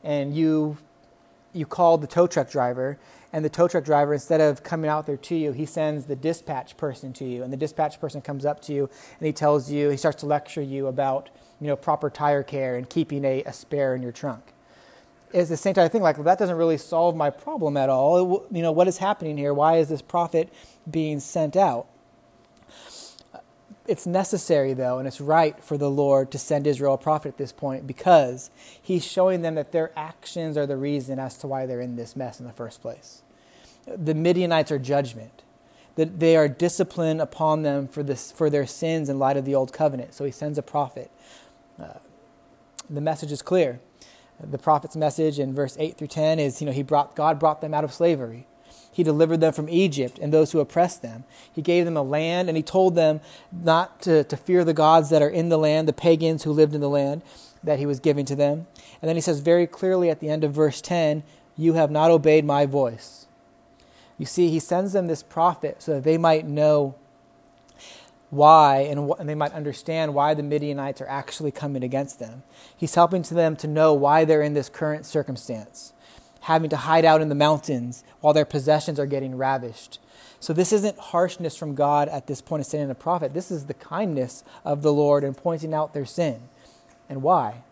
and 0.03 0.35
you 0.35 0.77
you 1.53 1.65
called 1.65 2.01
the 2.01 2.07
tow 2.07 2.27
truck 2.27 2.49
driver, 2.49 2.97
and 3.33 3.43
the 3.43 3.49
tow 3.49 3.67
truck 3.67 3.83
driver, 3.83 4.13
instead 4.13 4.41
of 4.41 4.63
coming 4.63 4.89
out 4.89 5.05
there 5.05 5.17
to 5.17 5.35
you, 5.35 5.51
he 5.51 5.65
sends 5.65 6.05
the 6.05 6.15
dispatch 6.15 6.77
person 6.77 7.13
to 7.13 7.25
you. 7.25 7.43
And 7.43 7.51
the 7.51 7.57
dispatch 7.57 7.99
person 7.99 8.21
comes 8.21 8.45
up 8.45 8.61
to 8.63 8.73
you 8.73 8.89
and 9.19 9.25
he 9.25 9.33
tells 9.33 9.71
you, 9.71 9.89
he 9.89 9.97
starts 9.97 10.19
to 10.21 10.25
lecture 10.25 10.61
you 10.61 10.87
about, 10.87 11.29
you 11.59 11.67
know, 11.67 11.75
proper 11.75 12.09
tire 12.09 12.43
care 12.43 12.75
and 12.75 12.89
keeping 12.89 13.23
a, 13.23 13.43
a 13.43 13.53
spare 13.53 13.95
in 13.95 14.01
your 14.01 14.11
trunk 14.11 14.50
is 15.33 15.49
the 15.49 15.57
same 15.57 15.73
type 15.73 15.85
of 15.85 15.91
thing. 15.91 16.01
Like 16.01 16.21
that 16.23 16.39
doesn't 16.39 16.55
really 16.55 16.77
solve 16.77 17.15
my 17.15 17.29
problem 17.29 17.77
at 17.77 17.89
all. 17.89 18.47
You 18.51 18.61
know 18.61 18.71
what 18.71 18.87
is 18.87 18.97
happening 18.97 19.37
here? 19.37 19.53
Why 19.53 19.77
is 19.77 19.89
this 19.89 20.01
prophet 20.01 20.51
being 20.89 21.19
sent 21.19 21.55
out? 21.55 21.87
it's 23.87 24.05
necessary, 24.05 24.73
though, 24.73 24.99
and 24.99 25.07
it's 25.07 25.19
right 25.19 25.61
for 25.61 25.77
the 25.77 25.89
Lord 25.89 26.31
to 26.31 26.37
send 26.37 26.67
Israel 26.67 26.93
a 26.93 26.97
prophet 26.97 27.29
at 27.29 27.37
this 27.37 27.51
point 27.51 27.87
because 27.87 28.51
he's 28.81 29.03
showing 29.03 29.41
them 29.41 29.55
that 29.55 29.71
their 29.71 29.91
actions 29.97 30.55
are 30.55 30.67
the 30.67 30.77
reason 30.77 31.19
as 31.19 31.37
to 31.39 31.47
why 31.47 31.65
they're 31.65 31.81
in 31.81 31.95
this 31.95 32.15
mess 32.15 32.39
in 32.39 32.45
the 32.45 32.53
first 32.53 32.81
place. 32.81 33.23
The 33.85 34.13
Midianites 34.13 34.71
are 34.71 34.79
judgment, 34.79 35.43
that 35.95 36.19
they 36.19 36.37
are 36.37 36.47
discipline 36.47 37.19
upon 37.19 37.63
them 37.63 37.87
for, 37.87 38.03
this, 38.03 38.31
for 38.31 38.49
their 38.49 38.67
sins 38.67 39.09
in 39.09 39.19
light 39.19 39.35
of 39.35 39.45
the 39.45 39.55
old 39.55 39.73
covenant. 39.73 40.13
So 40.13 40.23
he 40.23 40.31
sends 40.31 40.57
a 40.57 40.63
prophet. 40.63 41.11
Uh, 41.77 41.95
the 42.89 43.01
message 43.01 43.31
is 43.31 43.41
clear. 43.41 43.79
The 44.43 44.58
prophet's 44.58 44.95
message 44.95 45.39
in 45.39 45.54
verse 45.54 45.75
8 45.80 45.97
through 45.97 46.08
10 46.08 46.39
is, 46.39 46.62
you 46.62 46.65
know, 46.65 46.73
he 46.73 46.84
brought, 46.84 47.15
God 47.15 47.39
brought 47.39 47.62
them 47.62 47.73
out 47.73 47.84
of 47.84 47.93
slavery. 47.93 48.47
He 48.91 49.04
delivered 49.04 49.39
them 49.39 49.54
from 49.54 49.69
Egypt 49.69 50.19
and 50.19 50.34
those 50.34 50.51
who 50.51 50.60
oppressed 50.60 51.01
them. 51.01 51.23
He 51.51 51.62
gave 51.62 51.86
them 51.86 51.95
a 51.95 52.01
land, 52.01 52.49
and 52.49 52.58
he 52.58 52.63
told 52.63 52.95
them 52.95 53.21
not 53.51 54.01
to, 54.01 54.23
to 54.25 54.36
fear 54.36 54.65
the 54.65 54.73
gods 54.73 55.10
that 55.10 55.21
are 55.21 55.30
in 55.30 55.49
the 55.49 55.58
land, 55.58 55.88
the 55.88 55.93
pagans 55.93 56.43
who 56.43 56.51
lived 56.51 56.73
in 56.73 56.82
the 56.82 56.89
land 56.89 57.21
that 57.63 57.80
he 57.80 57.86
was 57.86 57.99
giving 57.99 58.25
to 58.25 58.36
them. 58.36 58.67
And 59.01 59.08
then 59.08 59.15
he 59.15 59.21
says 59.21 59.39
very 59.39 59.65
clearly 59.65 60.10
at 60.10 60.19
the 60.19 60.30
end 60.30 60.43
of 60.43 60.54
verse 60.54 60.82
10 60.82 61.23
You 61.56 61.73
have 61.73 61.91
not 61.91 62.12
obeyed 62.12 62.43
my 62.43 62.65
voice. 62.65 63.27
You 64.17 64.25
see, 64.25 64.49
he 64.49 64.60
sends 64.60 64.93
them 64.93 65.08
this 65.08 65.23
prophet 65.23 65.82
so 65.82 65.93
that 65.93 66.04
they 66.04 66.17
might 66.17 66.45
know 66.45 66.95
why 68.31 68.77
and, 68.79 69.11
and 69.19 69.29
they 69.29 69.35
might 69.35 69.53
understand 69.53 70.15
why 70.15 70.33
the 70.33 70.41
Midianites 70.41 71.01
are 71.01 71.07
actually 71.07 71.51
coming 71.51 71.83
against 71.83 72.17
them. 72.17 72.41
He's 72.75 72.95
helping 72.95 73.21
to 73.23 73.35
them 73.35 73.55
to 73.57 73.67
know 73.67 73.93
why 73.93 74.25
they're 74.25 74.41
in 74.41 74.55
this 74.55 74.69
current 74.69 75.05
circumstance 75.05 75.93
having 76.41 76.69
to 76.69 76.77
hide 76.77 77.05
out 77.05 77.21
in 77.21 77.29
the 77.29 77.35
mountains 77.35 78.03
while 78.19 78.33
their 78.33 78.45
possessions 78.45 78.99
are 78.99 79.05
getting 79.05 79.35
ravished. 79.35 79.99
So, 80.39 80.53
this 80.53 80.73
isn't 80.73 80.97
harshness 80.97 81.55
from 81.55 81.75
God 81.75 82.09
at 82.09 82.27
this 82.27 82.41
point 82.41 82.61
of 82.61 82.65
sending 82.65 82.89
a 82.89 82.95
prophet. 82.95 83.33
This 83.33 83.51
is 83.51 83.65
the 83.65 83.75
kindness 83.75 84.43
of 84.65 84.81
the 84.81 84.91
Lord 84.91 85.23
in 85.23 85.35
pointing 85.35 85.73
out 85.73 85.93
their 85.93 86.05
sin. 86.05 86.41
And 87.07 87.21
why? 87.21 87.63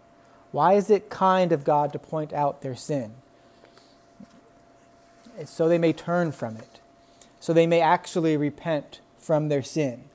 Why 0.51 0.73
is 0.73 0.89
it 0.89 1.09
kind 1.09 1.51
of 1.51 1.63
God 1.63 1.91
to 1.93 1.99
point 1.99 2.31
out 2.31 2.61
their 2.61 2.75
sin? 2.75 3.13
It's 5.37 5.51
so 5.51 5.67
they 5.67 5.77
may 5.77 5.93
turn 5.93 6.31
from 6.31 6.57
it, 6.57 6.79
so 7.39 7.53
they 7.53 7.67
may 7.67 7.81
actually 7.81 8.37
repent 8.37 8.99
from 9.17 9.49
their 9.49 9.63
sin. 9.63 10.08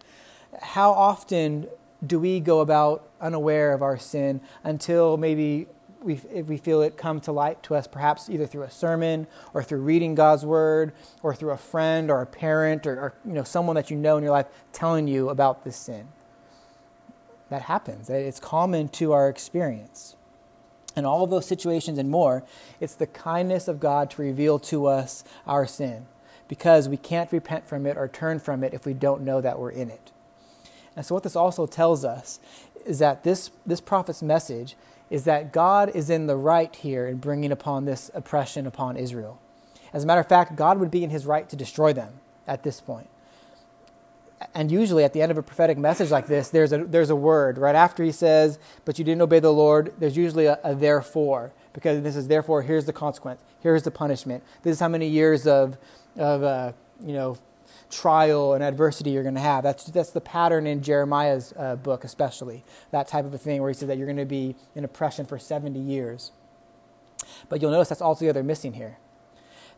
How 0.60 0.92
often 0.92 1.66
do 2.04 2.18
we 2.18 2.40
go 2.40 2.60
about 2.60 3.08
unaware 3.20 3.72
of 3.72 3.82
our 3.82 3.98
sin 3.98 4.40
until 4.62 5.16
maybe 5.16 5.66
we, 6.02 6.16
we 6.42 6.58
feel 6.58 6.82
it 6.82 6.96
come 6.96 7.20
to 7.22 7.32
light 7.32 7.62
to 7.64 7.74
us, 7.74 7.86
perhaps 7.86 8.28
either 8.28 8.46
through 8.46 8.64
a 8.64 8.70
sermon 8.70 9.26
or 9.54 9.62
through 9.62 9.80
reading 9.80 10.14
God's 10.14 10.44
word 10.44 10.92
or 11.22 11.34
through 11.34 11.52
a 11.52 11.56
friend 11.56 12.10
or 12.10 12.20
a 12.20 12.26
parent 12.26 12.86
or, 12.86 12.92
or 13.00 13.14
you 13.24 13.32
know, 13.32 13.42
someone 13.42 13.74
that 13.76 13.90
you 13.90 13.96
know 13.96 14.18
in 14.18 14.22
your 14.22 14.32
life 14.32 14.46
telling 14.72 15.08
you 15.08 15.30
about 15.30 15.64
this 15.64 15.76
sin. 15.76 16.08
That 17.48 17.62
happens. 17.62 18.10
It's 18.10 18.40
common 18.40 18.88
to 18.90 19.12
our 19.12 19.28
experience. 19.28 20.16
In 20.96 21.04
all 21.04 21.24
of 21.24 21.30
those 21.30 21.46
situations 21.46 21.98
and 21.98 22.10
more, 22.10 22.44
it's 22.80 22.94
the 22.94 23.06
kindness 23.06 23.66
of 23.66 23.80
God 23.80 24.10
to 24.10 24.22
reveal 24.22 24.58
to 24.60 24.86
us 24.86 25.24
our 25.46 25.66
sin 25.66 26.06
because 26.46 26.88
we 26.88 26.96
can't 26.96 27.32
repent 27.32 27.66
from 27.66 27.86
it 27.86 27.96
or 27.96 28.08
turn 28.08 28.38
from 28.38 28.62
it 28.62 28.74
if 28.74 28.84
we 28.86 28.94
don't 28.94 29.22
know 29.22 29.40
that 29.40 29.58
we're 29.58 29.70
in 29.70 29.90
it. 29.90 30.12
And 30.96 31.04
so, 31.04 31.14
what 31.14 31.24
this 31.24 31.36
also 31.36 31.66
tells 31.66 32.04
us 32.04 32.38
is 32.84 32.98
that 32.98 33.24
this, 33.24 33.50
this 33.66 33.80
prophet's 33.80 34.22
message 34.22 34.76
is 35.10 35.24
that 35.24 35.52
God 35.52 35.90
is 35.94 36.10
in 36.10 36.26
the 36.26 36.36
right 36.36 36.74
here 36.74 37.06
in 37.06 37.16
bringing 37.16 37.52
upon 37.52 37.84
this 37.84 38.10
oppression 38.14 38.66
upon 38.66 38.96
Israel. 38.96 39.40
As 39.92 40.04
a 40.04 40.06
matter 40.06 40.20
of 40.20 40.28
fact, 40.28 40.56
God 40.56 40.78
would 40.78 40.90
be 40.90 41.04
in 41.04 41.10
his 41.10 41.26
right 41.26 41.48
to 41.48 41.56
destroy 41.56 41.92
them 41.92 42.14
at 42.46 42.62
this 42.62 42.80
point. 42.80 43.08
And 44.54 44.70
usually 44.70 45.04
at 45.04 45.12
the 45.12 45.22
end 45.22 45.30
of 45.30 45.38
a 45.38 45.42
prophetic 45.42 45.78
message 45.78 46.10
like 46.10 46.26
this, 46.26 46.48
there's 46.48 46.72
a, 46.72 46.84
there's 46.84 47.10
a 47.10 47.16
word. 47.16 47.58
Right 47.58 47.74
after 47.74 48.02
he 48.02 48.12
says, 48.12 48.58
But 48.84 48.98
you 48.98 49.04
didn't 49.04 49.22
obey 49.22 49.38
the 49.38 49.52
Lord, 49.52 49.94
there's 49.98 50.16
usually 50.16 50.46
a, 50.46 50.58
a 50.64 50.74
therefore, 50.74 51.52
because 51.72 52.02
this 52.02 52.16
is 52.16 52.28
therefore, 52.28 52.62
here's 52.62 52.84
the 52.84 52.92
consequence, 52.92 53.40
here's 53.60 53.84
the 53.84 53.90
punishment. 53.90 54.42
This 54.62 54.74
is 54.74 54.80
how 54.80 54.88
many 54.88 55.08
years 55.08 55.46
of, 55.46 55.78
of 56.16 56.42
uh, 56.42 56.72
you 57.04 57.14
know, 57.14 57.38
trial 57.90 58.54
and 58.54 58.62
adversity 58.62 59.10
you're 59.10 59.22
going 59.22 59.34
to 59.34 59.40
have. 59.40 59.62
That's, 59.62 59.84
that's 59.84 60.10
the 60.10 60.20
pattern 60.20 60.66
in 60.66 60.82
Jeremiah's 60.82 61.52
uh, 61.56 61.76
book, 61.76 62.04
especially. 62.04 62.64
That 62.90 63.08
type 63.08 63.24
of 63.24 63.34
a 63.34 63.38
thing 63.38 63.60
where 63.60 63.70
he 63.70 63.74
says 63.74 63.88
that 63.88 63.98
you're 63.98 64.06
going 64.06 64.16
to 64.16 64.24
be 64.24 64.56
in 64.74 64.84
oppression 64.84 65.26
for 65.26 65.38
70 65.38 65.78
years. 65.78 66.32
But 67.48 67.62
you'll 67.62 67.70
notice 67.70 67.88
that's 67.88 68.02
altogether 68.02 68.42
missing 68.42 68.74
here. 68.74 68.98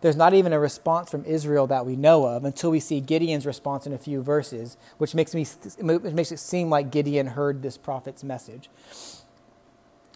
There's 0.03 0.16
not 0.16 0.35
even 0.35 0.53
a 0.53 0.61
response 0.61 1.11
from 1.11 1.25
Israel 1.25 1.66
that 1.69 1.87
we 1.87 1.97
know 1.97 2.27
of 2.27 2.45
until 2.45 2.71
we 2.71 2.81
see 2.81 3.01
Gideon's 3.01 3.47
response 3.47 3.87
in 3.87 3.92
a 3.92 3.99
few 3.99 4.23
verses, 4.23 4.77
which 4.99 5.14
makes, 5.14 5.35
me, 5.35 5.47
which 5.81 6.12
makes 6.12 6.33
it 6.33 6.38
seem 6.38 6.69
like 6.69 6.90
Gideon 6.90 7.29
heard 7.29 7.62
this 7.62 7.79
prophet's 7.79 8.23
message. 8.23 8.69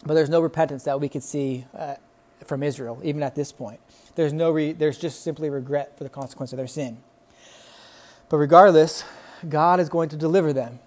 But 0.05 0.13
there's 0.13 0.29
no 0.29 0.39
repentance 0.39 0.83
that 0.83 0.99
we 0.99 1.09
could 1.09 1.23
see 1.23 1.65
uh, 1.75 1.95
from 2.45 2.63
Israel, 2.63 2.99
even 3.03 3.23
at 3.23 3.35
this 3.35 3.51
point. 3.51 3.79
There's, 4.15 4.33
no 4.33 4.51
re- 4.51 4.71
there's 4.71 4.97
just 4.97 5.23
simply 5.23 5.49
regret 5.49 5.97
for 5.97 6.03
the 6.03 6.09
consequence 6.09 6.53
of 6.53 6.57
their 6.57 6.67
sin. 6.67 6.97
But 8.31 8.37
regardless, 8.37 9.03
God 9.49 9.81
is 9.81 9.89
going 9.89 10.07
to 10.07 10.15
deliver 10.15 10.53
them. 10.53 10.79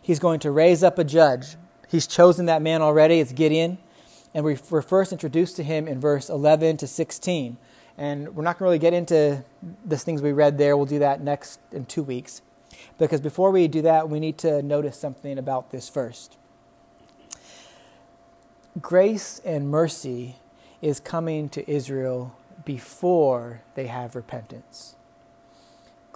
He's 0.00 0.18
going 0.18 0.40
to 0.40 0.50
raise 0.50 0.82
up 0.82 0.98
a 0.98 1.04
judge. 1.04 1.56
He's 1.86 2.06
chosen 2.06 2.46
that 2.46 2.62
man 2.62 2.80
already. 2.80 3.20
It's 3.20 3.32
Gideon. 3.32 3.76
And 4.32 4.42
we're 4.42 4.56
first 4.56 5.12
introduced 5.12 5.56
to 5.56 5.62
him 5.62 5.86
in 5.86 6.00
verse 6.00 6.30
11 6.30 6.78
to 6.78 6.86
16. 6.86 7.58
And 7.98 8.34
we're 8.34 8.42
not 8.42 8.58
going 8.58 8.60
to 8.60 8.70
really 8.70 8.78
get 8.78 8.94
into 8.94 9.44
the 9.84 9.98
things 9.98 10.22
we 10.22 10.32
read 10.32 10.56
there. 10.56 10.78
We'll 10.78 10.86
do 10.86 11.00
that 11.00 11.20
next 11.20 11.60
in 11.72 11.84
two 11.84 12.02
weeks. 12.02 12.40
Because 12.96 13.20
before 13.20 13.50
we 13.50 13.68
do 13.68 13.82
that, 13.82 14.08
we 14.08 14.18
need 14.18 14.38
to 14.38 14.62
notice 14.62 14.98
something 14.98 15.36
about 15.36 15.70
this 15.70 15.90
first. 15.90 16.38
Grace 18.80 19.42
and 19.44 19.68
mercy 19.68 20.36
is 20.80 21.00
coming 21.00 21.50
to 21.50 21.70
Israel 21.70 22.34
before 22.64 23.60
they 23.74 23.88
have 23.88 24.16
repentance. 24.16 24.94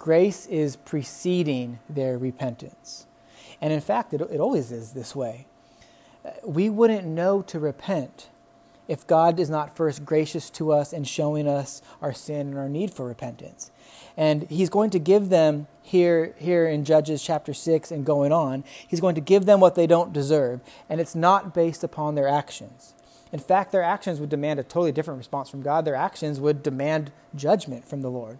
Grace 0.03 0.47
is 0.47 0.75
preceding 0.75 1.79
their 1.89 2.17
repentance. 2.17 3.07
And 3.61 3.71
in 3.71 3.79
fact, 3.79 4.13
it, 4.13 4.19
it 4.19 4.41
always 4.41 4.69
is 4.69 4.91
this 4.91 5.15
way. 5.15 5.47
Uh, 6.25 6.31
we 6.45 6.69
wouldn't 6.69 7.07
know 7.07 7.41
to 7.43 7.57
repent 7.57 8.27
if 8.89 9.07
God 9.07 9.39
is 9.39 9.49
not 9.49 9.77
first 9.77 10.03
gracious 10.03 10.49
to 10.49 10.73
us 10.73 10.91
and 10.91 11.07
showing 11.07 11.47
us 11.47 11.81
our 12.01 12.11
sin 12.11 12.47
and 12.47 12.57
our 12.57 12.67
need 12.67 12.91
for 12.91 13.07
repentance. 13.07 13.71
And 14.17 14.43
he's 14.49 14.69
going 14.69 14.89
to 14.89 14.99
give 14.99 15.29
them 15.29 15.67
here, 15.81 16.35
here 16.37 16.67
in 16.67 16.83
Judges 16.83 17.23
chapter 17.23 17.53
6 17.53 17.89
and 17.89 18.05
going 18.05 18.33
on, 18.33 18.65
he's 18.85 18.99
going 18.99 19.15
to 19.15 19.21
give 19.21 19.45
them 19.45 19.61
what 19.61 19.75
they 19.75 19.87
don't 19.87 20.11
deserve. 20.11 20.59
And 20.89 20.99
it's 20.99 21.15
not 21.15 21.53
based 21.53 21.81
upon 21.81 22.15
their 22.15 22.27
actions. 22.27 22.93
In 23.31 23.39
fact, 23.39 23.71
their 23.71 23.83
actions 23.83 24.19
would 24.19 24.27
demand 24.27 24.59
a 24.59 24.63
totally 24.63 24.91
different 24.91 25.19
response 25.19 25.49
from 25.49 25.61
God. 25.61 25.85
Their 25.85 25.95
actions 25.95 26.41
would 26.41 26.61
demand 26.61 27.13
judgment 27.33 27.87
from 27.87 28.01
the 28.01 28.11
Lord. 28.11 28.39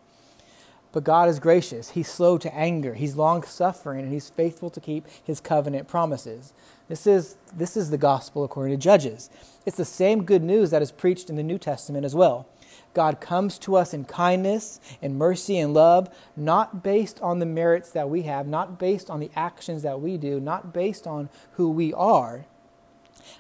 But 0.94 1.04
God 1.04 1.28
is 1.28 1.40
gracious. 1.40 1.90
He's 1.90 2.08
slow 2.08 2.38
to 2.38 2.56
anger. 2.56 2.94
He's 2.94 3.16
long 3.16 3.44
suffering, 3.44 4.02
and 4.02 4.14
He's 4.14 4.30
faithful 4.30 4.70
to 4.70 4.80
keep 4.80 5.06
His 5.22 5.42
covenant 5.42 5.88
promises. 5.88 6.54
This 6.88 7.08
is, 7.08 7.36
this 7.54 7.76
is 7.76 7.90
the 7.90 7.98
gospel 7.98 8.44
according 8.44 8.78
to 8.78 8.82
Judges. 8.82 9.30
It's 9.66 9.78
the 9.78 9.86
same 9.86 10.24
good 10.24 10.44
news 10.44 10.70
that 10.70 10.84
is 10.84 10.92
preached 10.92 11.30
in 11.30 11.36
the 11.36 11.44
New 11.44 11.58
Testament 11.58 12.06
as 12.06 12.14
well. 12.14 12.48
God 12.94 13.20
comes 13.20 13.58
to 13.60 13.76
us 13.76 13.92
in 13.92 14.06
kindness 14.06 14.80
and 15.02 15.18
mercy 15.18 15.58
and 15.58 15.74
love, 15.74 16.10
not 16.38 16.84
based 16.84 17.20
on 17.22 17.40
the 17.40 17.46
merits 17.46 17.90
that 17.92 18.10
we 18.10 18.22
have, 18.24 18.48
not 18.48 18.78
based 18.78 19.10
on 19.10 19.20
the 19.20 19.32
actions 19.36 19.82
that 19.82 20.00
we 20.00 20.18
do, 20.18 20.40
not 20.40 20.74
based 20.74 21.08
on 21.08 21.30
who 21.54 21.72
we 21.72 21.92
are, 21.94 22.46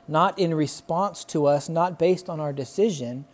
not 0.08 0.38
in 0.39 0.56
response 0.56 1.24
to 1.26 1.46
us, 1.46 1.70
not 1.70 2.00
based 2.00 2.30
on 2.30 2.39
our 2.39 2.54
decision, 2.54 3.26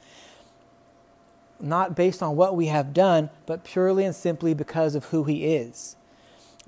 not 1.62 1.95
based 1.95 2.22
on 2.22 2.36
what 2.36 2.56
we 2.56 2.67
have 2.67 2.93
done, 2.93 3.30
but 3.45 3.63
purely 3.63 4.06
and 4.06 4.15
simply 4.15 4.54
because 4.54 4.95
of 4.95 5.06
who 5.06 5.24
He 5.24 5.45
is, 5.56 5.95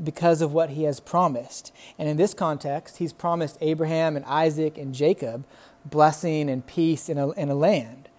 because 0.01 0.41
of 0.41 0.53
what 0.53 0.71
He 0.71 0.83
has 0.83 0.99
promised. 0.99 1.71
And 1.97 2.09
in 2.09 2.17
this 2.17 2.33
context, 2.33 2.97
He's 2.97 3.13
promised 3.13 3.57
Abraham 3.61 4.15
and 4.15 4.25
Isaac 4.25 4.77
and 4.77 4.93
Jacob 4.93 5.45
blessing 5.85 6.49
and 6.49 6.65
peace 6.65 7.09
in 7.09 7.17
a, 7.17 7.31
in 7.31 7.49
a 7.49 7.55
land 7.55 8.09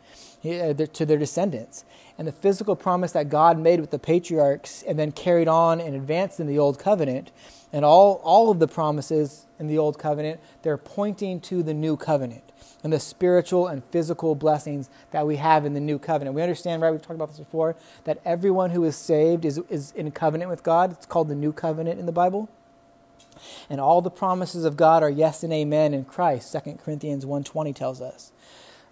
uh, 0.45 0.75
to 0.75 1.07
their 1.07 1.19
descendants. 1.19 1.85
And 2.19 2.27
the 2.27 2.33
physical 2.33 2.77
promise 2.77 3.13
that 3.13 3.29
God 3.29 3.59
made 3.59 3.81
with 3.81 3.91
the 3.91 3.99
patriarchs 3.99 4.83
and 4.83 4.99
then 4.99 5.13
carried 5.13 5.49
on 5.49 5.81
and 5.81 5.95
advanced 5.95 6.41
in 6.41 6.47
the 6.47 6.59
Old 6.59 6.79
Covenant, 6.79 7.31
and 7.73 7.85
all, 7.85 8.21
all 8.23 8.51
of 8.51 8.59
the 8.59 8.69
promises 8.69 9.47
in 9.59 9.67
the 9.67 9.79
Old 9.79 9.99
Covenant, 9.99 10.41
they're 10.63 10.77
pointing 10.77 11.41
to 11.41 11.63
the 11.63 11.73
New 11.73 11.97
Covenant 11.97 12.52
and 12.83 12.93
the 12.93 13.01
spiritual 13.01 13.67
and 13.67 13.85
physical 13.85 14.35
blessings 14.35 14.91
that 15.13 15.27
we 15.27 15.37
have 15.37 15.65
in 15.65 15.75
the 15.75 15.81
new 15.81 15.99
covenant. 15.99 16.35
We 16.35 16.43
understand, 16.43 16.83
right? 16.83 16.91
We've 16.91 17.01
talked 17.01 17.15
about 17.15 17.29
this 17.29 17.39
before, 17.39 17.77
that 18.05 18.21
everyone 18.25 18.71
who 18.71 18.85
is 18.85 18.97
saved 18.97 19.45
is, 19.45 19.59
is 19.71 19.93
in 19.93 20.11
covenant 20.11 20.51
with 20.51 20.63
God. 20.63 20.93
It's 20.93 21.07
called 21.07 21.29
the 21.29 21.35
new 21.35 21.53
covenant 21.53 22.01
in 22.01 22.07
the 22.07 22.13
Bible. 22.13 22.49
And 23.71 23.81
all 23.81 24.03
the 24.03 24.11
promises 24.11 24.65
of 24.65 24.77
God 24.77 25.03
are 25.03 25.11
yes 25.11 25.43
and 25.43 25.53
amen 25.53 25.95
in 25.95 26.05
Christ. 26.05 26.53
2 26.53 26.79
Corinthians 26.85 27.25
1.20 27.25 27.75
tells 27.75 28.01
us. 28.01 28.33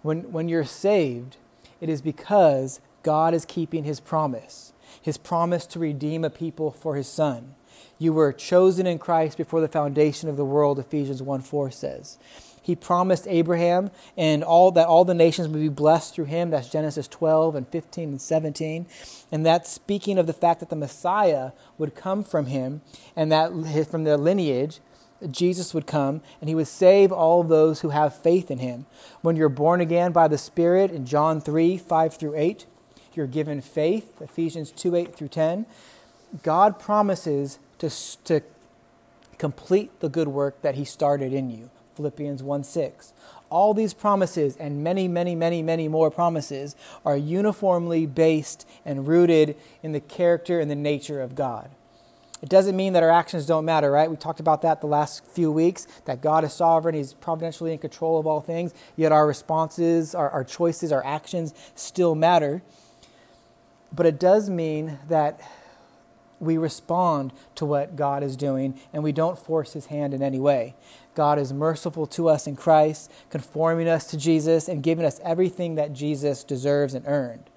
When, 0.01 0.31
when 0.31 0.49
you're 0.49 0.65
saved, 0.65 1.37
it 1.79 1.89
is 1.89 2.01
because 2.01 2.81
God 3.03 3.33
is 3.33 3.45
keeping 3.45 3.83
his 3.83 3.99
promise, 3.99 4.73
his 5.01 5.17
promise 5.17 5.65
to 5.67 5.79
redeem 5.79 6.23
a 6.23 6.29
people 6.29 6.71
for 6.71 6.95
his 6.95 7.07
son. 7.07 7.55
You 8.01 8.13
were 8.13 8.33
chosen 8.33 8.87
in 8.87 8.97
Christ 8.97 9.37
before 9.37 9.61
the 9.61 9.67
foundation 9.67 10.27
of 10.27 10.35
the 10.35 10.43
world, 10.43 10.79
Ephesians 10.79 11.21
1 11.21 11.41
4 11.41 11.69
says. 11.69 12.17
He 12.59 12.75
promised 12.75 13.27
Abraham 13.27 13.91
and 14.17 14.43
all 14.43 14.71
that 14.71 14.87
all 14.87 15.05
the 15.05 15.13
nations 15.13 15.47
would 15.47 15.61
be 15.61 15.69
blessed 15.69 16.15
through 16.15 16.25
him. 16.25 16.49
That's 16.49 16.67
Genesis 16.67 17.07
12 17.07 17.53
and 17.53 17.67
15 17.67 18.09
and 18.09 18.19
17. 18.19 18.87
And 19.31 19.45
that's 19.45 19.69
speaking 19.69 20.17
of 20.17 20.25
the 20.25 20.33
fact 20.33 20.61
that 20.61 20.71
the 20.71 20.75
Messiah 20.75 21.51
would 21.77 21.93
come 21.93 22.23
from 22.23 22.47
him 22.47 22.81
and 23.15 23.31
that 23.31 23.51
from 23.91 24.03
their 24.03 24.17
lineage, 24.17 24.79
Jesus 25.29 25.75
would 25.75 25.85
come 25.85 26.21
and 26.39 26.49
he 26.49 26.55
would 26.55 26.67
save 26.67 27.11
all 27.11 27.43
those 27.43 27.81
who 27.81 27.89
have 27.89 28.19
faith 28.19 28.49
in 28.49 28.57
him. 28.57 28.87
When 29.21 29.35
you're 29.35 29.47
born 29.47 29.79
again 29.79 30.11
by 30.11 30.27
the 30.27 30.39
Spirit 30.39 30.89
in 30.89 31.05
John 31.05 31.39
3 31.39 31.77
5 31.77 32.13
through 32.15 32.35
8, 32.35 32.65
you're 33.13 33.27
given 33.27 33.61
faith, 33.61 34.19
Ephesians 34.19 34.71
2 34.71 34.95
8 34.95 35.15
through 35.15 35.27
10. 35.27 35.67
God 36.41 36.79
promises 36.79 37.59
to, 37.81 37.89
to 38.23 38.41
complete 39.37 39.99
the 39.99 40.09
good 40.09 40.27
work 40.27 40.61
that 40.61 40.75
he 40.75 40.85
started 40.85 41.33
in 41.33 41.49
you. 41.49 41.69
Philippians 41.95 42.41
1 42.41 42.63
6. 42.63 43.13
All 43.49 43.73
these 43.73 43.93
promises 43.93 44.55
and 44.55 44.83
many, 44.83 45.07
many, 45.07 45.35
many, 45.35 45.61
many 45.61 45.87
more 45.87 46.09
promises 46.09 46.75
are 47.05 47.17
uniformly 47.17 48.05
based 48.05 48.67
and 48.85 49.07
rooted 49.07 49.57
in 49.83 49.91
the 49.91 49.99
character 49.99 50.59
and 50.59 50.71
the 50.71 50.75
nature 50.75 51.21
of 51.21 51.35
God. 51.35 51.69
It 52.41 52.49
doesn't 52.49 52.75
mean 52.75 52.93
that 52.93 53.03
our 53.03 53.11
actions 53.11 53.45
don't 53.45 53.65
matter, 53.65 53.91
right? 53.91 54.09
We 54.09 54.15
talked 54.15 54.39
about 54.39 54.61
that 54.61 54.79
the 54.79 54.87
last 54.87 55.25
few 55.25 55.51
weeks, 55.51 55.85
that 56.05 56.21
God 56.21 56.43
is 56.43 56.53
sovereign, 56.53 56.95
He's 56.95 57.13
providentially 57.13 57.73
in 57.73 57.79
control 57.79 58.19
of 58.19 58.25
all 58.25 58.41
things, 58.41 58.73
yet 58.95 59.11
our 59.11 59.27
responses, 59.27 60.15
our, 60.15 60.29
our 60.29 60.43
choices, 60.43 60.91
our 60.91 61.05
actions 61.05 61.53
still 61.75 62.15
matter. 62.15 62.61
But 63.91 64.05
it 64.05 64.19
does 64.19 64.49
mean 64.49 64.97
that 65.09 65.41
we 66.41 66.57
respond 66.57 67.31
to 67.55 67.65
what 67.65 67.95
God 67.95 68.23
is 68.23 68.35
doing 68.35 68.79
and 68.91 69.03
we 69.03 69.11
don't 69.11 69.37
force 69.37 69.73
His 69.73 69.87
hand 69.87 70.13
in 70.13 70.21
any 70.21 70.39
way. 70.39 70.75
God 71.13 71.37
is 71.39 71.51
merciful 71.51 72.07
to 72.07 72.29
us 72.29 72.47
in 72.47 72.55
Christ, 72.55 73.11
conforming 73.29 73.87
us 73.87 74.07
to 74.07 74.17
Jesus, 74.17 74.67
and 74.67 74.81
giving 74.81 75.05
us 75.05 75.19
everything 75.23 75.75
that 75.75 75.93
Jesus 75.93 76.43
deserves 76.43 76.93
and 76.93 77.05
earned. 77.05 77.49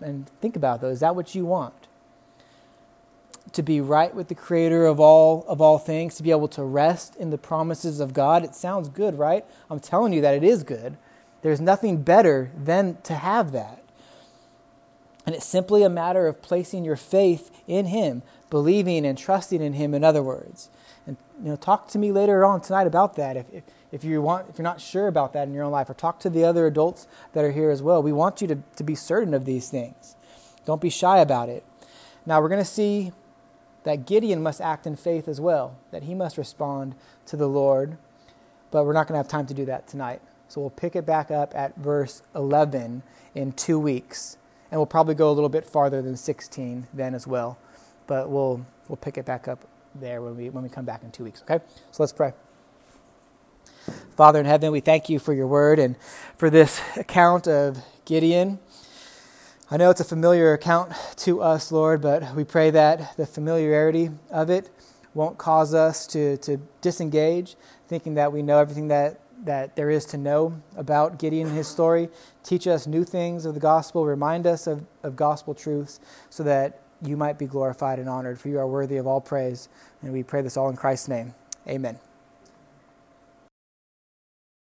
And 0.00 0.28
think 0.40 0.56
about 0.56 0.80
those. 0.80 0.94
Is 0.94 1.00
that 1.00 1.14
what 1.14 1.34
you 1.34 1.44
want? 1.44 1.74
To 3.52 3.62
be 3.62 3.80
right 3.80 4.14
with 4.14 4.28
the 4.28 4.34
Creator 4.34 4.86
of 4.86 4.98
all 4.98 5.44
of 5.46 5.60
all 5.60 5.78
things, 5.78 6.16
to 6.16 6.22
be 6.22 6.30
able 6.30 6.48
to 6.48 6.64
rest 6.64 7.14
in 7.16 7.30
the 7.30 7.38
promises 7.38 8.00
of 8.00 8.14
God. 8.14 8.42
It 8.42 8.54
sounds 8.54 8.88
good, 8.88 9.18
right? 9.18 9.44
I'm 9.70 9.80
telling 9.80 10.12
you 10.12 10.22
that 10.22 10.34
it 10.34 10.42
is 10.42 10.62
good. 10.62 10.96
There's 11.42 11.60
nothing 11.60 12.02
better 12.02 12.50
than 12.56 12.96
to 13.02 13.14
have 13.14 13.52
that. 13.52 13.83
And 15.26 15.34
it's 15.34 15.46
simply 15.46 15.82
a 15.82 15.88
matter 15.88 16.26
of 16.26 16.42
placing 16.42 16.84
your 16.84 16.96
faith 16.96 17.50
in 17.66 17.86
Him, 17.86 18.22
believing 18.50 19.06
and 19.06 19.16
trusting 19.16 19.62
in 19.62 19.72
Him, 19.72 19.94
in 19.94 20.04
other 20.04 20.22
words. 20.22 20.68
And 21.06 21.16
you 21.42 21.48
know, 21.48 21.56
talk 21.56 21.88
to 21.88 21.98
me 21.98 22.12
later 22.12 22.44
on 22.44 22.60
tonight 22.60 22.86
about 22.86 23.16
that. 23.16 23.36
If, 23.36 23.46
if, 23.52 23.64
if, 23.90 24.04
you 24.04 24.20
want, 24.20 24.48
if 24.50 24.58
you're 24.58 24.64
not 24.64 24.80
sure 24.80 25.06
about 25.06 25.32
that 25.32 25.48
in 25.48 25.54
your 25.54 25.64
own 25.64 25.72
life, 25.72 25.88
or 25.88 25.94
talk 25.94 26.20
to 26.20 26.30
the 26.30 26.44
other 26.44 26.66
adults 26.66 27.06
that 27.32 27.44
are 27.44 27.52
here 27.52 27.70
as 27.70 27.82
well. 27.82 28.02
We 28.02 28.12
want 28.12 28.42
you 28.42 28.48
to, 28.48 28.58
to 28.76 28.84
be 28.84 28.94
certain 28.94 29.34
of 29.34 29.44
these 29.44 29.70
things. 29.70 30.16
Don't 30.66 30.80
be 30.80 30.90
shy 30.90 31.18
about 31.18 31.48
it. 31.48 31.64
Now, 32.26 32.40
we're 32.40 32.48
going 32.48 32.60
to 32.60 32.64
see 32.64 33.12
that 33.84 34.06
Gideon 34.06 34.42
must 34.42 34.60
act 34.60 34.86
in 34.86 34.96
faith 34.96 35.28
as 35.28 35.40
well, 35.40 35.76
that 35.90 36.04
he 36.04 36.14
must 36.14 36.38
respond 36.38 36.94
to 37.26 37.36
the 37.36 37.48
Lord. 37.48 37.98
But 38.70 38.84
we're 38.84 38.94
not 38.94 39.06
going 39.06 39.14
to 39.14 39.18
have 39.18 39.28
time 39.28 39.46
to 39.46 39.54
do 39.54 39.66
that 39.66 39.86
tonight. 39.86 40.20
So 40.48 40.60
we'll 40.60 40.70
pick 40.70 40.96
it 40.96 41.06
back 41.06 41.30
up 41.30 41.54
at 41.54 41.76
verse 41.76 42.22
11 42.34 43.02
in 43.34 43.52
two 43.52 43.78
weeks. 43.78 44.36
And 44.74 44.80
we'll 44.80 44.86
probably 44.86 45.14
go 45.14 45.30
a 45.30 45.30
little 45.30 45.48
bit 45.48 45.64
farther 45.64 46.02
than 46.02 46.16
16 46.16 46.88
then 46.92 47.14
as 47.14 47.28
well. 47.28 47.56
But 48.08 48.28
we'll, 48.28 48.66
we'll 48.88 48.96
pick 48.96 49.16
it 49.16 49.24
back 49.24 49.46
up 49.46 49.68
there 49.94 50.20
when 50.20 50.36
we, 50.36 50.50
when 50.50 50.64
we 50.64 50.68
come 50.68 50.84
back 50.84 51.04
in 51.04 51.12
two 51.12 51.22
weeks, 51.22 51.42
okay? 51.42 51.64
So 51.92 52.02
let's 52.02 52.12
pray. 52.12 52.32
Father 54.16 54.40
in 54.40 54.46
heaven, 54.46 54.72
we 54.72 54.80
thank 54.80 55.08
you 55.08 55.20
for 55.20 55.32
your 55.32 55.46
word 55.46 55.78
and 55.78 55.94
for 56.36 56.50
this 56.50 56.82
account 56.96 57.46
of 57.46 57.78
Gideon. 58.04 58.58
I 59.70 59.76
know 59.76 59.90
it's 59.90 60.00
a 60.00 60.04
familiar 60.04 60.52
account 60.54 60.92
to 61.18 61.40
us, 61.40 61.70
Lord, 61.70 62.02
but 62.02 62.34
we 62.34 62.42
pray 62.42 62.72
that 62.72 63.16
the 63.16 63.26
familiarity 63.26 64.10
of 64.28 64.50
it 64.50 64.70
won't 65.14 65.38
cause 65.38 65.72
us 65.72 66.04
to, 66.08 66.36
to 66.38 66.56
disengage, 66.80 67.54
thinking 67.86 68.14
that 68.14 68.32
we 68.32 68.42
know 68.42 68.58
everything 68.58 68.88
that, 68.88 69.20
that 69.44 69.76
there 69.76 69.90
is 69.90 70.04
to 70.06 70.16
know 70.16 70.60
about 70.76 71.18
Gideon 71.18 71.48
and 71.48 71.56
his 71.56 71.68
story. 71.68 72.08
Teach 72.42 72.66
us 72.66 72.86
new 72.86 73.04
things 73.04 73.44
of 73.44 73.54
the 73.54 73.60
gospel, 73.60 74.06
remind 74.06 74.46
us 74.46 74.66
of, 74.66 74.84
of 75.02 75.16
gospel 75.16 75.54
truths 75.54 76.00
so 76.30 76.42
that 76.42 76.80
you 77.02 77.16
might 77.16 77.38
be 77.38 77.46
glorified 77.46 77.98
and 77.98 78.08
honored, 78.08 78.40
for 78.40 78.48
you 78.48 78.58
are 78.58 78.66
worthy 78.66 78.96
of 78.96 79.06
all 79.06 79.20
praise. 79.20 79.68
And 80.02 80.12
we 80.12 80.22
pray 80.22 80.42
this 80.42 80.56
all 80.56 80.70
in 80.70 80.76
Christ's 80.76 81.08
name. 81.08 81.34
Amen. 81.68 81.98